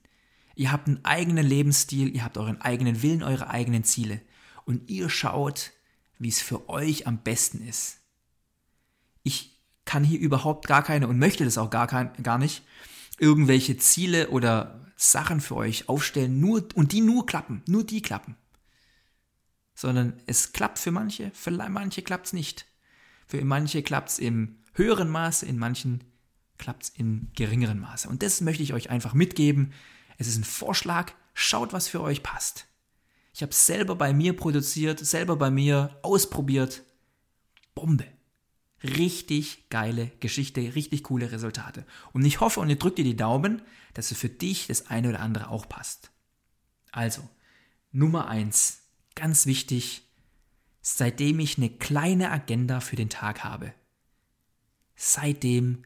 [0.56, 4.22] Ihr habt einen eigenen Lebensstil, ihr habt euren eigenen Willen, eure eigenen Ziele.
[4.66, 5.72] Und ihr schaut,
[6.20, 7.98] wie es für euch am besten ist.
[9.24, 9.51] Ich
[9.92, 12.64] kann hier überhaupt gar keine und möchte das auch gar, kein, gar nicht,
[13.20, 18.38] irgendwelche Ziele oder Sachen für euch aufstellen, nur, und die nur klappen, nur die klappen.
[19.76, 22.68] Sondern es klappt für manche, für manche klappt es nicht.
[23.28, 26.06] Für manche klappt es im höheren Maße, in manchen
[26.58, 28.08] klappt es in geringeren Maße.
[28.08, 29.74] Und das möchte ich euch einfach mitgeben.
[30.18, 32.66] Es ist ein Vorschlag, schaut, was für euch passt.
[33.34, 36.84] Ich habe es selber bei mir produziert, selber bei mir ausprobiert.
[37.76, 38.08] Bombe
[38.84, 41.86] richtig geile Geschichte, richtig coole Resultate.
[42.14, 43.62] Und ich hoffe und ich drücke dir die Daumen,
[43.94, 46.12] dass es für dich das eine oder andere auch passt.
[46.92, 47.28] Also,
[47.92, 48.84] Nummer eins,
[49.16, 50.04] ganz wichtig,
[50.82, 53.74] seitdem ich eine kleine Agenda für den Tag habe,
[54.96, 55.84] seitdem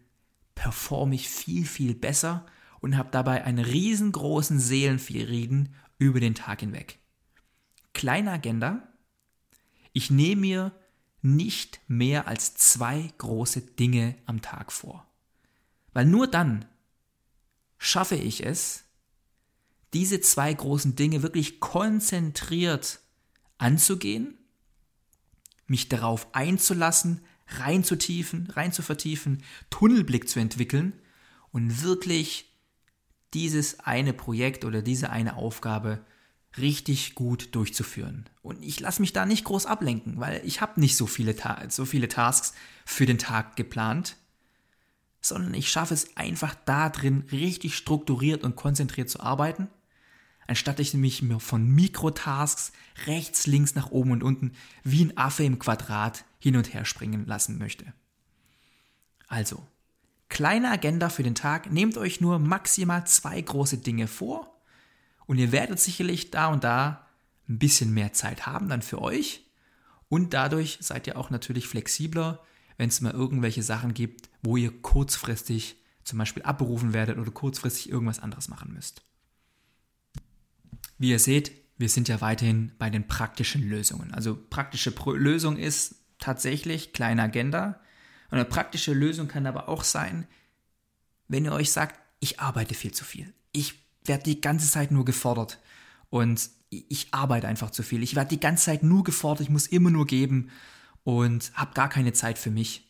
[0.55, 2.45] performe ich viel, viel besser
[2.79, 6.99] und habe dabei einen riesengroßen Seelenfrieden über den Tag hinweg.
[7.93, 8.87] Kleine Agenda.
[9.91, 10.71] Ich nehme mir
[11.25, 15.07] nicht mehr als zwei große Dinge am Tag vor.
[15.91, 16.65] Weil nur dann
[17.77, 18.83] schaffe ich es,
[19.93, 22.99] diese zwei großen Dinge wirklich konzentriert
[23.57, 24.37] anzugehen,
[25.67, 30.93] mich darauf einzulassen, reinzutiefen, rein zu vertiefen, Tunnelblick zu entwickeln
[31.51, 32.53] und wirklich
[33.33, 36.05] dieses eine Projekt oder diese eine Aufgabe
[36.57, 38.25] richtig gut durchzuführen.
[38.41, 41.35] Und ich lasse mich da nicht groß ablenken, weil ich habe nicht so viele,
[41.69, 42.53] so viele Tasks
[42.85, 44.15] für den Tag geplant,
[45.21, 49.67] sondern ich schaffe es einfach da drin richtig strukturiert und konzentriert zu arbeiten,
[50.47, 52.71] anstatt ich mich von Mikrotasks
[53.07, 57.25] rechts, links, nach oben und unten wie ein Affe im Quadrat hin und her springen
[57.25, 57.93] lassen möchte.
[59.27, 59.65] Also,
[60.29, 64.54] kleine Agenda für den Tag, nehmt euch nur maximal zwei große Dinge vor
[65.25, 67.07] und ihr werdet sicherlich da und da
[67.47, 69.45] ein bisschen mehr Zeit haben dann für euch.
[70.09, 72.43] Und dadurch seid ihr auch natürlich flexibler,
[72.77, 77.89] wenn es mal irgendwelche Sachen gibt, wo ihr kurzfristig zum Beispiel abberufen werdet oder kurzfristig
[77.89, 79.01] irgendwas anderes machen müsst.
[80.97, 84.13] Wie ihr seht, wir sind ja weiterhin bei den praktischen Lösungen.
[84.13, 87.79] Also praktische Lösung ist tatsächlich kleine Agenda.
[88.29, 90.27] Und eine praktische Lösung kann aber auch sein,
[91.27, 93.33] wenn ihr euch sagt, ich arbeite viel zu viel.
[93.51, 95.59] Ich werde die ganze Zeit nur gefordert
[96.09, 98.03] und ich arbeite einfach zu viel.
[98.03, 100.49] Ich werde die ganze Zeit nur gefordert, ich muss immer nur geben
[101.03, 102.87] und habe gar keine Zeit für mich.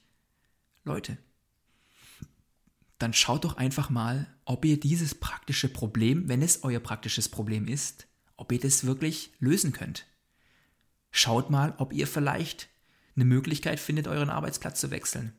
[0.83, 1.17] Leute,
[2.97, 7.67] dann schaut doch einfach mal, ob ihr dieses praktische Problem, wenn es euer praktisches Problem
[7.67, 10.05] ist, ob ihr das wirklich lösen könnt.
[11.11, 12.67] Schaut mal, ob ihr vielleicht
[13.15, 15.33] eine Möglichkeit findet, euren Arbeitsplatz zu wechseln.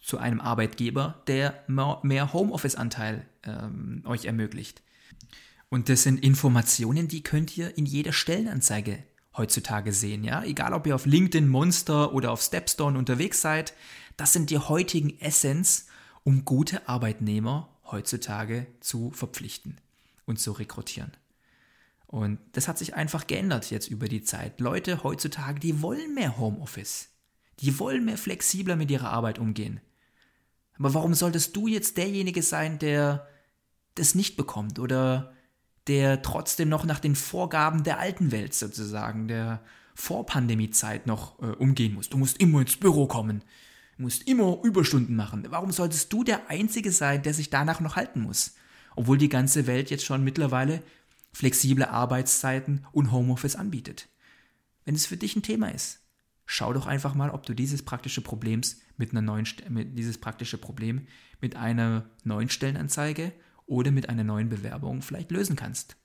[0.00, 4.82] Zu einem Arbeitgeber, der mehr Homeoffice-Anteil ähm, euch ermöglicht.
[5.68, 9.02] Und das sind Informationen, die könnt ihr in jeder Stellenanzeige
[9.36, 10.44] heutzutage sehen, ja?
[10.44, 13.74] Egal ob ihr auf LinkedIn, Monster oder auf Stepstone unterwegs seid,
[14.16, 15.86] das sind die heutigen Essenz,
[16.22, 19.80] um gute Arbeitnehmer heutzutage zu verpflichten
[20.24, 21.12] und zu rekrutieren.
[22.06, 24.60] Und das hat sich einfach geändert jetzt über die Zeit.
[24.60, 27.08] Leute heutzutage, die wollen mehr Homeoffice.
[27.58, 29.80] Die wollen mehr flexibler mit ihrer Arbeit umgehen.
[30.78, 33.28] Aber warum solltest du jetzt derjenige sein, der
[33.96, 35.33] das nicht bekommt oder
[35.86, 39.62] der trotzdem noch nach den Vorgaben der alten Welt sozusagen, der
[39.94, 42.08] Vorpandemiezeit noch äh, umgehen muss.
[42.08, 43.42] Du musst immer ins Büro kommen,
[43.96, 45.46] musst immer Überstunden machen.
[45.50, 48.54] Warum solltest du der Einzige sein, der sich danach noch halten muss?
[48.96, 50.82] Obwohl die ganze Welt jetzt schon mittlerweile
[51.32, 54.08] flexible Arbeitszeiten und Homeoffice anbietet.
[54.84, 56.00] Wenn es für dich ein Thema ist,
[56.46, 60.58] schau doch einfach mal, ob du dieses praktische Problems mit einer neuen mit dieses praktische
[60.58, 61.06] Problem
[61.40, 63.32] mit einer neuen Stellenanzeige
[63.66, 65.96] oder mit einer neuen Bewerbung vielleicht lösen kannst.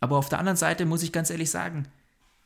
[0.00, 1.88] Aber auf der anderen Seite muss ich ganz ehrlich sagen,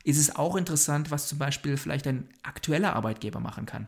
[0.05, 3.87] ist es auch interessant, was zum Beispiel vielleicht ein aktueller Arbeitgeber machen kann.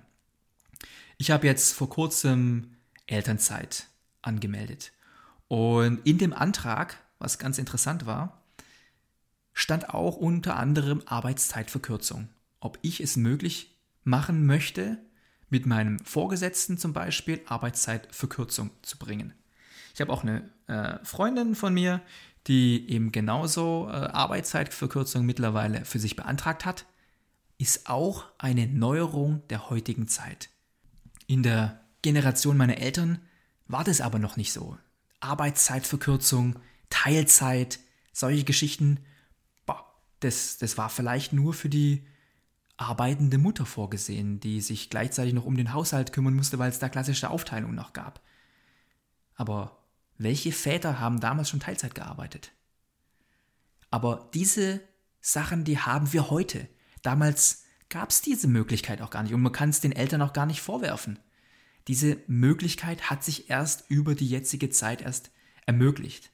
[1.16, 3.86] Ich habe jetzt vor kurzem Elternzeit
[4.20, 4.92] angemeldet.
[5.48, 8.42] Und in dem Antrag, was ganz interessant war,
[9.52, 12.28] stand auch unter anderem Arbeitszeitverkürzung.
[12.60, 14.98] Ob ich es möglich machen möchte,
[15.50, 19.34] mit meinem Vorgesetzten zum Beispiel Arbeitszeitverkürzung zu bringen.
[19.94, 22.00] Ich habe auch eine äh, Freundin von mir,
[22.46, 26.86] die eben genauso äh, Arbeitszeitverkürzung mittlerweile für sich beantragt hat.
[27.58, 30.48] Ist auch eine Neuerung der heutigen Zeit.
[31.26, 33.20] In der Generation meiner Eltern
[33.68, 34.76] war das aber noch nicht so.
[35.20, 36.58] Arbeitszeitverkürzung,
[36.90, 37.78] Teilzeit,
[38.12, 38.98] solche Geschichten,
[39.64, 39.84] boah,
[40.20, 42.04] das, das war vielleicht nur für die
[42.76, 46.88] arbeitende Mutter vorgesehen, die sich gleichzeitig noch um den Haushalt kümmern musste, weil es da
[46.88, 48.20] klassische Aufteilungen noch gab.
[49.36, 49.81] Aber
[50.22, 52.52] welche Väter haben damals schon Teilzeit gearbeitet?
[53.90, 54.80] Aber diese
[55.20, 56.68] Sachen, die haben wir heute.
[57.02, 60.32] Damals gab es diese Möglichkeit auch gar nicht und man kann es den Eltern auch
[60.32, 61.18] gar nicht vorwerfen.
[61.88, 65.30] Diese Möglichkeit hat sich erst über die jetzige Zeit erst
[65.66, 66.30] ermöglicht.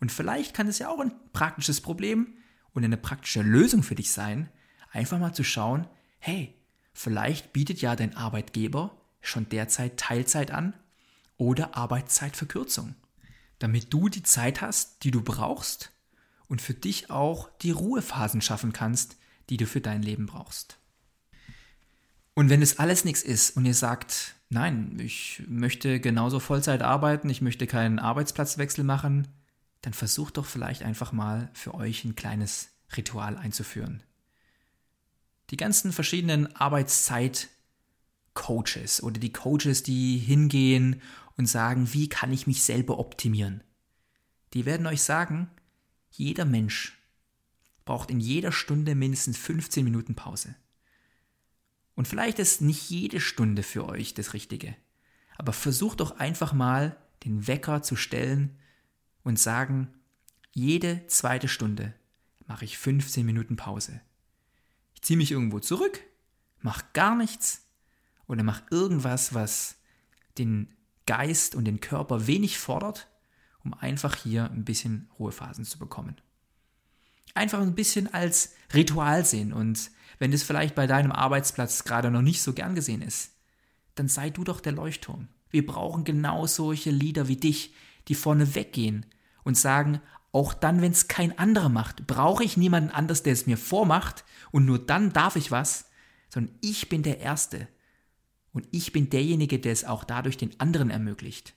[0.00, 2.34] Und vielleicht kann es ja auch ein praktisches Problem
[2.72, 4.48] und eine praktische Lösung für dich sein,
[4.90, 5.86] einfach mal zu schauen,
[6.18, 6.54] hey,
[6.92, 10.74] vielleicht bietet ja dein Arbeitgeber schon derzeit Teilzeit an
[11.36, 12.94] oder Arbeitszeitverkürzung
[13.58, 15.90] damit du die Zeit hast, die du brauchst
[16.48, 19.16] und für dich auch die Ruhephasen schaffen kannst,
[19.50, 20.78] die du für dein Leben brauchst.
[22.34, 27.30] Und wenn es alles nichts ist und ihr sagt, nein, ich möchte genauso Vollzeit arbeiten,
[27.30, 29.28] ich möchte keinen Arbeitsplatzwechsel machen,
[29.82, 34.02] dann versucht doch vielleicht einfach mal für euch ein kleines Ritual einzuführen.
[35.50, 41.02] Die ganzen verschiedenen Arbeitszeit-Coaches oder die Coaches, die hingehen
[41.36, 43.62] und sagen, wie kann ich mich selber optimieren?
[44.52, 45.50] Die werden euch sagen,
[46.16, 46.96] Jeder Mensch
[47.84, 50.54] braucht in jeder Stunde mindestens 15 Minuten Pause.
[51.96, 54.76] Und vielleicht ist nicht jede Stunde für euch das Richtige.
[55.36, 58.56] Aber versucht doch einfach mal, den Wecker zu stellen
[59.24, 59.92] und sagen,
[60.52, 61.94] jede zweite Stunde
[62.46, 64.00] mache ich 15 Minuten Pause.
[64.94, 66.00] Ich ziehe mich irgendwo zurück,
[66.60, 67.66] mache gar nichts
[68.28, 69.80] oder mache irgendwas, was
[70.38, 70.73] den
[71.06, 73.08] Geist und den Körper wenig fordert,
[73.64, 76.16] um einfach hier ein bisschen Ruhephasen zu bekommen.
[77.34, 82.22] Einfach ein bisschen als Ritual sehen und wenn das vielleicht bei deinem Arbeitsplatz gerade noch
[82.22, 83.32] nicht so gern gesehen ist,
[83.94, 85.28] dann sei du doch der Leuchtturm.
[85.50, 87.74] Wir brauchen genau solche Lieder wie dich,
[88.08, 89.06] die vorne weggehen
[89.42, 90.00] und sagen,
[90.32, 94.24] auch dann, wenn es kein anderer macht, brauche ich niemanden anders, der es mir vormacht
[94.50, 95.90] und nur dann darf ich was,
[96.28, 97.68] sondern ich bin der Erste
[98.54, 101.54] und ich bin derjenige, der es auch dadurch den anderen ermöglicht.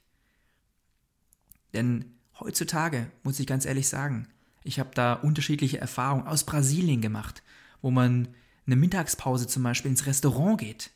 [1.74, 4.28] Denn heutzutage, muss ich ganz ehrlich sagen,
[4.64, 7.44] ich habe da unterschiedliche Erfahrungen aus Brasilien gemacht,
[7.82, 8.28] wo man
[8.66, 10.92] eine Mittagspause zum Beispiel ins Restaurant geht.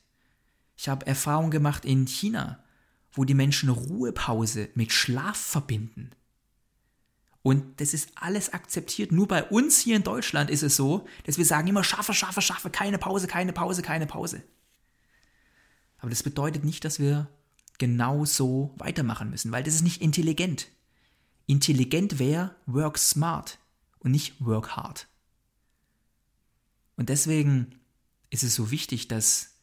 [0.76, 2.64] Ich habe Erfahrungen gemacht in China,
[3.14, 6.10] wo die Menschen Ruhepause mit Schlaf verbinden.
[7.44, 9.12] Und das ist alles akzeptiert.
[9.12, 12.42] Nur bei uns hier in Deutschland ist es so, dass wir sagen immer, schaffe, schaffe,
[12.42, 14.44] schaffe, keine Pause, keine Pause, keine Pause.
[16.02, 17.30] Aber das bedeutet nicht, dass wir
[17.78, 20.68] genau so weitermachen müssen, weil das ist nicht intelligent.
[21.46, 23.60] Intelligent wäre work smart
[24.00, 25.08] und nicht work hard.
[26.98, 27.80] Und deswegen
[28.32, 29.56] ist es so wichtig, dass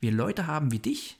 [0.00, 1.18] wir Leute haben wie dich,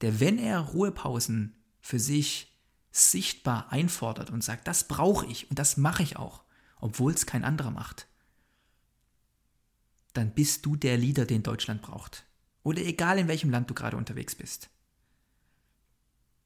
[0.00, 2.56] der, wenn er Ruhepausen für sich
[2.92, 6.44] sichtbar einfordert und sagt, das brauche ich und das mache ich auch,
[6.80, 8.06] obwohl es kein anderer macht,
[10.12, 12.27] dann bist du der Leader, den Deutschland braucht.
[12.68, 14.68] Oder egal in welchem Land du gerade unterwegs bist.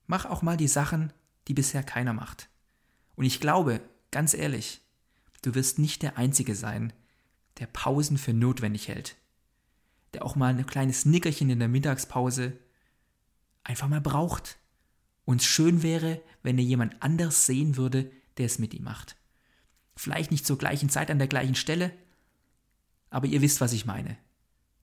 [0.07, 1.13] Mach auch mal die Sachen,
[1.49, 2.49] die bisher keiner macht.
[3.17, 3.81] Und ich glaube,
[4.13, 4.83] ganz ehrlich,
[5.43, 6.93] du wirst nicht der Einzige sein,
[7.59, 9.17] der Pausen für notwendig hält.
[10.15, 12.57] Der auch mal ein kleines Nickerchen in der Mittagspause
[13.65, 14.59] einfach mal braucht.
[15.25, 19.17] Und schön wäre, wenn er jemand anders sehen würde, der es mit ihm macht.
[19.97, 21.93] Vielleicht nicht zur gleichen Zeit an der gleichen Stelle,
[23.11, 24.17] aber ihr wisst, was ich meine.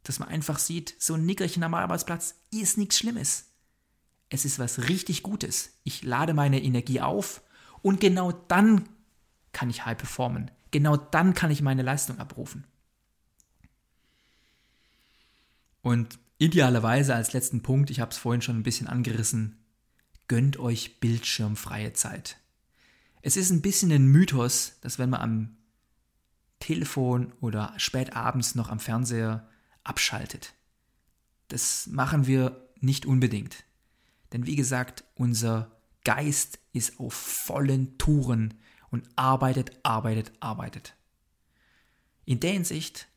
[0.10, 3.51] Dass man einfach sieht, so ein Nickerchen am Arbeitsplatz ist nichts Schlimmes.
[4.30, 5.70] Es ist was richtig Gutes.
[5.84, 7.43] Ich lade meine Energie auf
[7.84, 8.89] und genau dann
[9.51, 10.49] kann ich high performen.
[10.72, 12.64] Genau dann kann ich meine Leistung abrufen.
[15.84, 19.64] Und idealerweise als letzten Punkt, ich habe es vorhin schon ein bisschen angerissen,
[20.28, 22.38] gönnt euch bildschirmfreie Zeit.
[23.22, 25.57] Es ist ein bisschen ein Mythos, dass wenn man am
[26.57, 29.47] Telefon oder spät abends noch am Fernseher
[29.84, 30.53] abschaltet.
[31.49, 33.63] Das machen wir nicht unbedingt.
[34.32, 35.71] Denn wie gesagt, unser
[36.03, 38.53] Geist ist auf vollen Touren
[38.91, 40.95] und arbeitet, arbeitet, arbeitet.
[42.25, 43.07] In der Hinsicht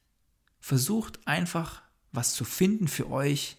[0.61, 1.83] versucht einfach
[2.13, 3.59] was zu finden für euch,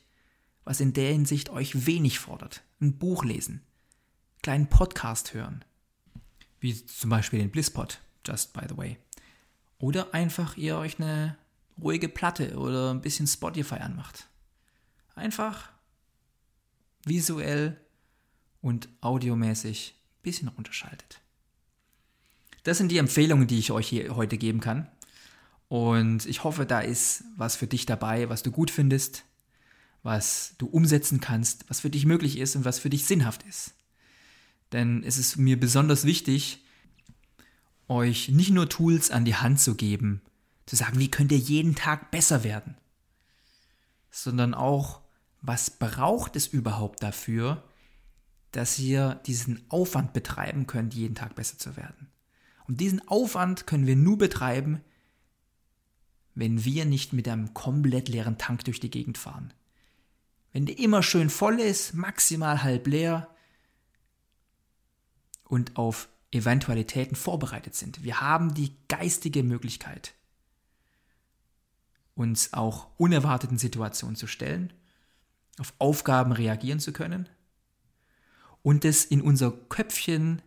[0.64, 2.64] was in der Hinsicht euch wenig fordert.
[2.82, 5.64] Ein Buch lesen, einen kleinen Podcast hören,
[6.60, 8.98] wie zum Beispiel den Blisspot, just by the way.
[9.80, 11.38] Oder einfach ihr euch eine
[11.82, 14.28] ruhige Platte oder ein bisschen Spotify anmacht.
[15.16, 15.70] Einfach
[17.06, 17.80] visuell
[18.62, 21.22] und audiomäßig ein bisschen runterschaltet.
[22.64, 24.88] Das sind die Empfehlungen, die ich euch hier heute geben kann.
[25.68, 29.26] Und ich hoffe, da ist was für dich dabei, was du gut findest,
[30.02, 33.74] was du umsetzen kannst, was für dich möglich ist und was für dich sinnhaft ist.
[34.72, 36.64] Denn es ist mir besonders wichtig,
[37.88, 40.22] euch nicht nur Tools an die Hand zu geben,
[40.66, 42.78] zu sagen, wie könnt ihr jeden Tag besser werden,
[44.12, 45.02] sondern auch,
[45.42, 47.64] was braucht es überhaupt dafür,
[48.52, 52.10] dass ihr diesen Aufwand betreiben könnt, jeden Tag besser zu werden.
[52.68, 54.82] Und diesen Aufwand können wir nur betreiben,
[56.36, 59.54] wenn wir nicht mit einem komplett leeren Tank durch die Gegend fahren.
[60.52, 63.28] Wenn der immer schön voll ist, maximal halb leer
[65.44, 68.04] und auf Eventualitäten vorbereitet sind.
[68.04, 70.14] Wir haben die geistige Möglichkeit,
[72.16, 74.74] uns auch unerwarteten Situationen zu stellen,
[75.60, 77.30] auf Aufgaben reagieren zu können
[78.62, 80.42] und es in unser Köpfchen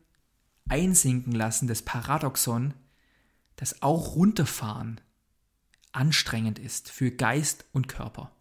[0.69, 2.75] einsinken lassen, das Paradoxon,
[3.57, 5.01] dass auch runterfahren
[5.93, 8.33] anstrengend ist für Geist und Körper.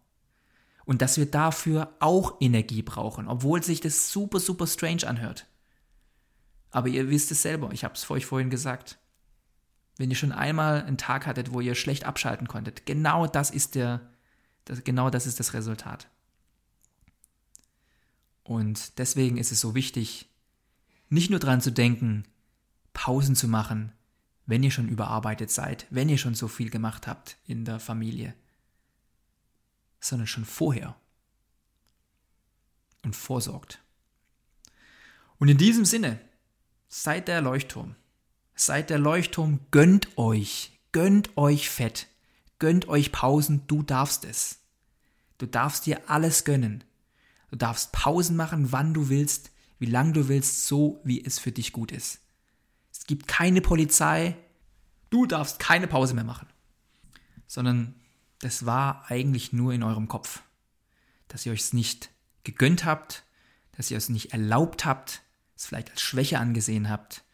[0.84, 5.46] Und dass wir dafür auch Energie brauchen, obwohl sich das super, super strange anhört.
[6.70, 8.98] Aber ihr wisst es selber, ich habe es euch vorhin gesagt.
[9.96, 13.74] Wenn ihr schon einmal einen Tag hattet, wo ihr schlecht abschalten konntet, genau das ist
[13.74, 14.00] der,
[14.64, 16.08] das, genau das ist das Resultat.
[18.44, 20.28] Und deswegen ist es so wichtig,
[21.08, 22.24] nicht nur daran zu denken,
[22.92, 23.92] Pausen zu machen,
[24.46, 28.34] wenn ihr schon überarbeitet seid, wenn ihr schon so viel gemacht habt in der Familie,
[30.00, 30.94] sondern schon vorher
[33.02, 33.80] und vorsorgt.
[35.38, 36.20] Und in diesem Sinne,
[36.88, 37.94] seid der Leuchtturm.
[38.58, 42.08] Seid der Leuchtturm, gönnt euch, gönnt euch Fett,
[42.58, 44.60] gönnt euch Pausen, du darfst es.
[45.36, 46.82] Du darfst dir alles gönnen.
[47.50, 51.52] Du darfst Pausen machen, wann du willst, wie lange du willst, so wie es für
[51.52, 52.20] dich gut ist.
[52.90, 54.38] Es gibt keine Polizei,
[55.10, 56.48] du darfst keine Pause mehr machen.
[57.46, 57.94] Sondern
[58.38, 60.42] das war eigentlich nur in eurem Kopf,
[61.28, 62.08] dass ihr euch es nicht
[62.42, 63.22] gegönnt habt,
[63.72, 65.20] dass ihr es nicht erlaubt habt,
[65.54, 67.25] es vielleicht als Schwäche angesehen habt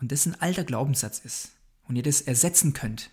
[0.00, 1.52] und das ein alter Glaubenssatz ist
[1.84, 3.10] und ihr das ersetzen könnt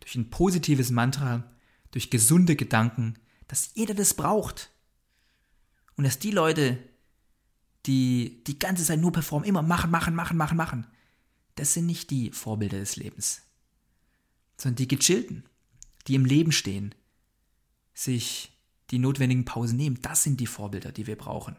[0.00, 1.44] durch ein positives Mantra,
[1.90, 4.70] durch gesunde Gedanken, dass jeder das braucht
[5.96, 6.78] und dass die Leute,
[7.86, 10.86] die die ganze Zeit nur performen, immer machen, machen, machen, machen, machen,
[11.56, 13.42] das sind nicht die Vorbilder des Lebens,
[14.56, 15.44] sondern die Gechillten,
[16.06, 16.94] die im Leben stehen,
[17.94, 18.52] sich
[18.90, 21.56] die notwendigen Pausen nehmen, das sind die Vorbilder, die wir brauchen.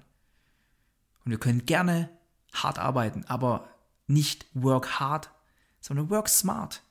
[1.26, 2.10] Und wir können gerne
[2.54, 3.70] hart arbeiten, aber
[4.10, 5.32] nicht work hard,
[5.80, 6.84] sondern work smart.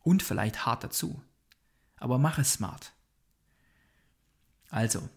[0.00, 1.22] Und vielleicht hart dazu.
[1.96, 2.92] Aber mach es smart.
[4.70, 5.08] Also,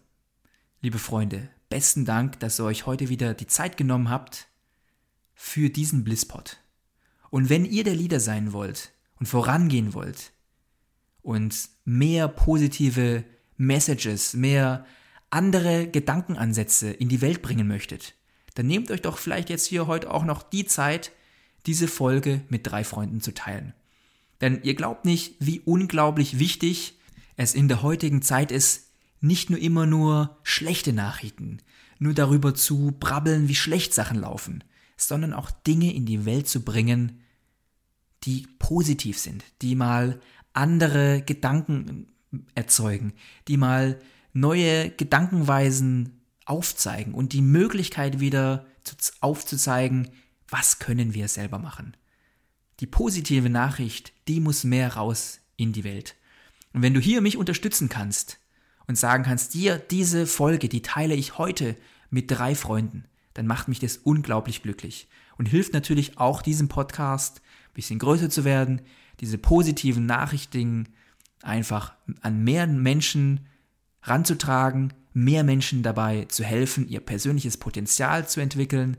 [0.80, 4.48] liebe Freunde, besten Dank, dass ihr euch heute wieder die Zeit genommen habt
[5.34, 6.58] für diesen Blisspot.
[7.30, 10.32] Und wenn ihr der Leader sein wollt und vorangehen wollt
[11.22, 13.24] und mehr positive
[13.56, 14.84] Messages, mehr
[15.30, 18.14] andere Gedankenansätze in die Welt bringen möchtet,
[18.60, 21.12] dann nehmt euch doch vielleicht jetzt hier heute auch noch die Zeit,
[21.64, 23.72] diese Folge mit drei Freunden zu teilen.
[24.42, 26.98] Denn ihr glaubt nicht, wie unglaublich wichtig
[27.36, 28.90] es in der heutigen Zeit ist,
[29.22, 31.62] nicht nur immer nur schlechte Nachrichten,
[31.98, 34.62] nur darüber zu brabbeln, wie schlecht Sachen laufen,
[34.98, 37.22] sondern auch Dinge in die Welt zu bringen,
[38.24, 40.20] die positiv sind, die mal
[40.52, 42.08] andere Gedanken
[42.54, 43.14] erzeugen,
[43.48, 43.98] die mal
[44.34, 46.19] neue Gedankenweisen
[46.50, 48.66] aufzeigen und die Möglichkeit wieder
[49.20, 50.10] aufzuzeigen,
[50.48, 51.96] was können wir selber machen.
[52.80, 56.16] Die positive Nachricht, die muss mehr raus in die Welt.
[56.72, 58.38] Und wenn du hier mich unterstützen kannst
[58.86, 61.76] und sagen kannst, dir diese Folge, die teile ich heute
[62.10, 67.40] mit drei Freunden, dann macht mich das unglaublich glücklich und hilft natürlich auch diesem Podcast
[67.68, 68.82] ein bisschen größer zu werden,
[69.20, 70.88] diese positiven Nachrichten
[71.42, 73.46] einfach an mehr Menschen
[74.02, 78.96] ranzutragen, mehr Menschen dabei zu helfen, ihr persönliches Potenzial zu entwickeln,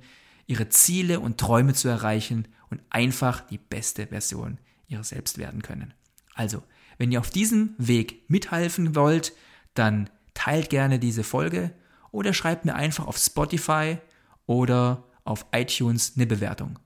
[0.47, 4.57] ihre Ziele und Träume zu erreichen und einfach die beste Version
[4.87, 5.93] ihrer selbst werden können.
[6.33, 6.63] Also,
[6.97, 9.33] wenn ihr auf diesem Weg mithelfen wollt,
[9.73, 11.73] dann teilt gerne diese Folge
[12.11, 13.97] oder schreibt mir einfach auf Spotify
[14.45, 16.79] oder auf iTunes eine Bewertung.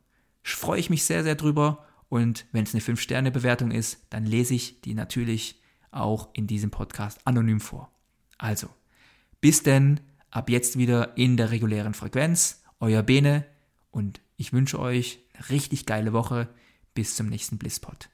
[0.44, 4.82] Freue ich mich sehr, sehr drüber und wenn es eine 5-Sterne-Bewertung ist, dann lese ich
[4.82, 5.62] die natürlich
[5.92, 7.92] auch in diesem Podcast anonym vor.
[8.38, 8.70] Also,
[9.46, 10.00] bis denn,
[10.32, 13.46] ab jetzt wieder in der regulären Frequenz, euer Bene
[13.92, 16.48] und ich wünsche euch eine richtig geile Woche.
[16.96, 18.10] Bis zum nächsten Blisspot.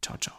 [0.00, 0.36] Ciao, ciao.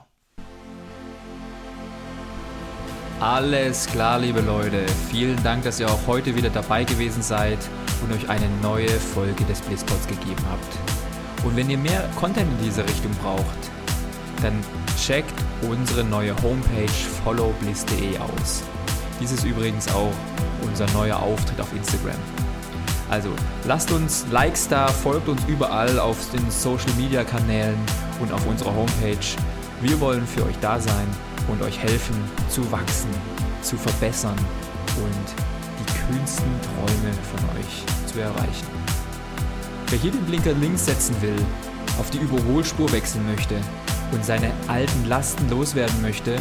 [3.19, 4.85] Alles klar, liebe Leute.
[5.11, 7.59] Vielen Dank, dass ihr auch heute wieder dabei gewesen seid
[8.01, 11.45] und euch eine neue Folge des Blisspots gegeben habt.
[11.45, 13.69] Und wenn ihr mehr Content in diese Richtung braucht,
[14.41, 14.63] dann
[14.97, 15.35] checkt
[15.69, 16.87] unsere neue Homepage
[17.25, 18.63] followbliss.de aus.
[19.19, 20.13] Dies ist übrigens auch
[20.63, 22.19] unser neuer Auftritt auf Instagram.
[23.09, 23.29] Also
[23.65, 27.77] lasst uns Likes da, folgt uns überall auf den Social Media Kanälen
[28.19, 29.25] und auf unserer Homepage.
[29.81, 31.07] Wir wollen für euch da sein
[31.47, 32.15] und euch helfen
[32.49, 33.09] zu wachsen,
[33.61, 34.35] zu verbessern
[34.97, 35.35] und
[35.79, 38.67] die kühnsten Träume von euch zu erreichen.
[39.89, 41.37] Wer hier den Blinker links setzen will,
[41.99, 43.55] auf die Überholspur wechseln möchte
[44.11, 46.35] und seine alten Lasten loswerden möchte,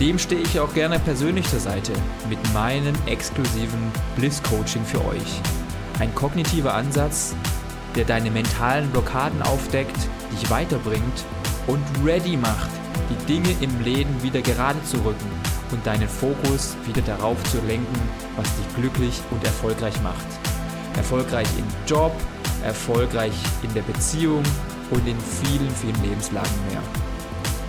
[0.00, 1.92] dem stehe ich auch gerne persönlich zur Seite
[2.28, 5.40] mit meinem exklusiven Bliss-Coaching für euch.
[6.00, 7.34] Ein kognitiver Ansatz,
[7.94, 9.96] der deine mentalen Blockaden aufdeckt,
[10.32, 11.24] dich weiterbringt
[11.66, 12.70] und ready macht,
[13.08, 15.30] die Dinge im Leben wieder gerade zu rücken
[15.70, 18.00] und deinen Fokus wieder darauf zu lenken,
[18.36, 20.26] was dich glücklich und erfolgreich macht.
[20.96, 22.12] Erfolgreich im Job,
[22.64, 24.42] erfolgreich in der Beziehung
[24.90, 27.03] und in vielen, vielen Lebenslagen mehr.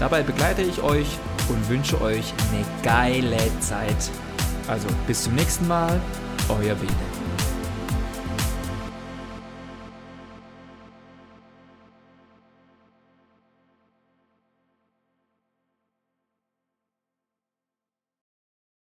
[0.00, 1.18] Dabei begleite ich euch
[1.48, 4.10] und wünsche euch eine geile Zeit.
[4.68, 6.00] Also bis zum nächsten Mal,
[6.48, 7.07] euer Bene.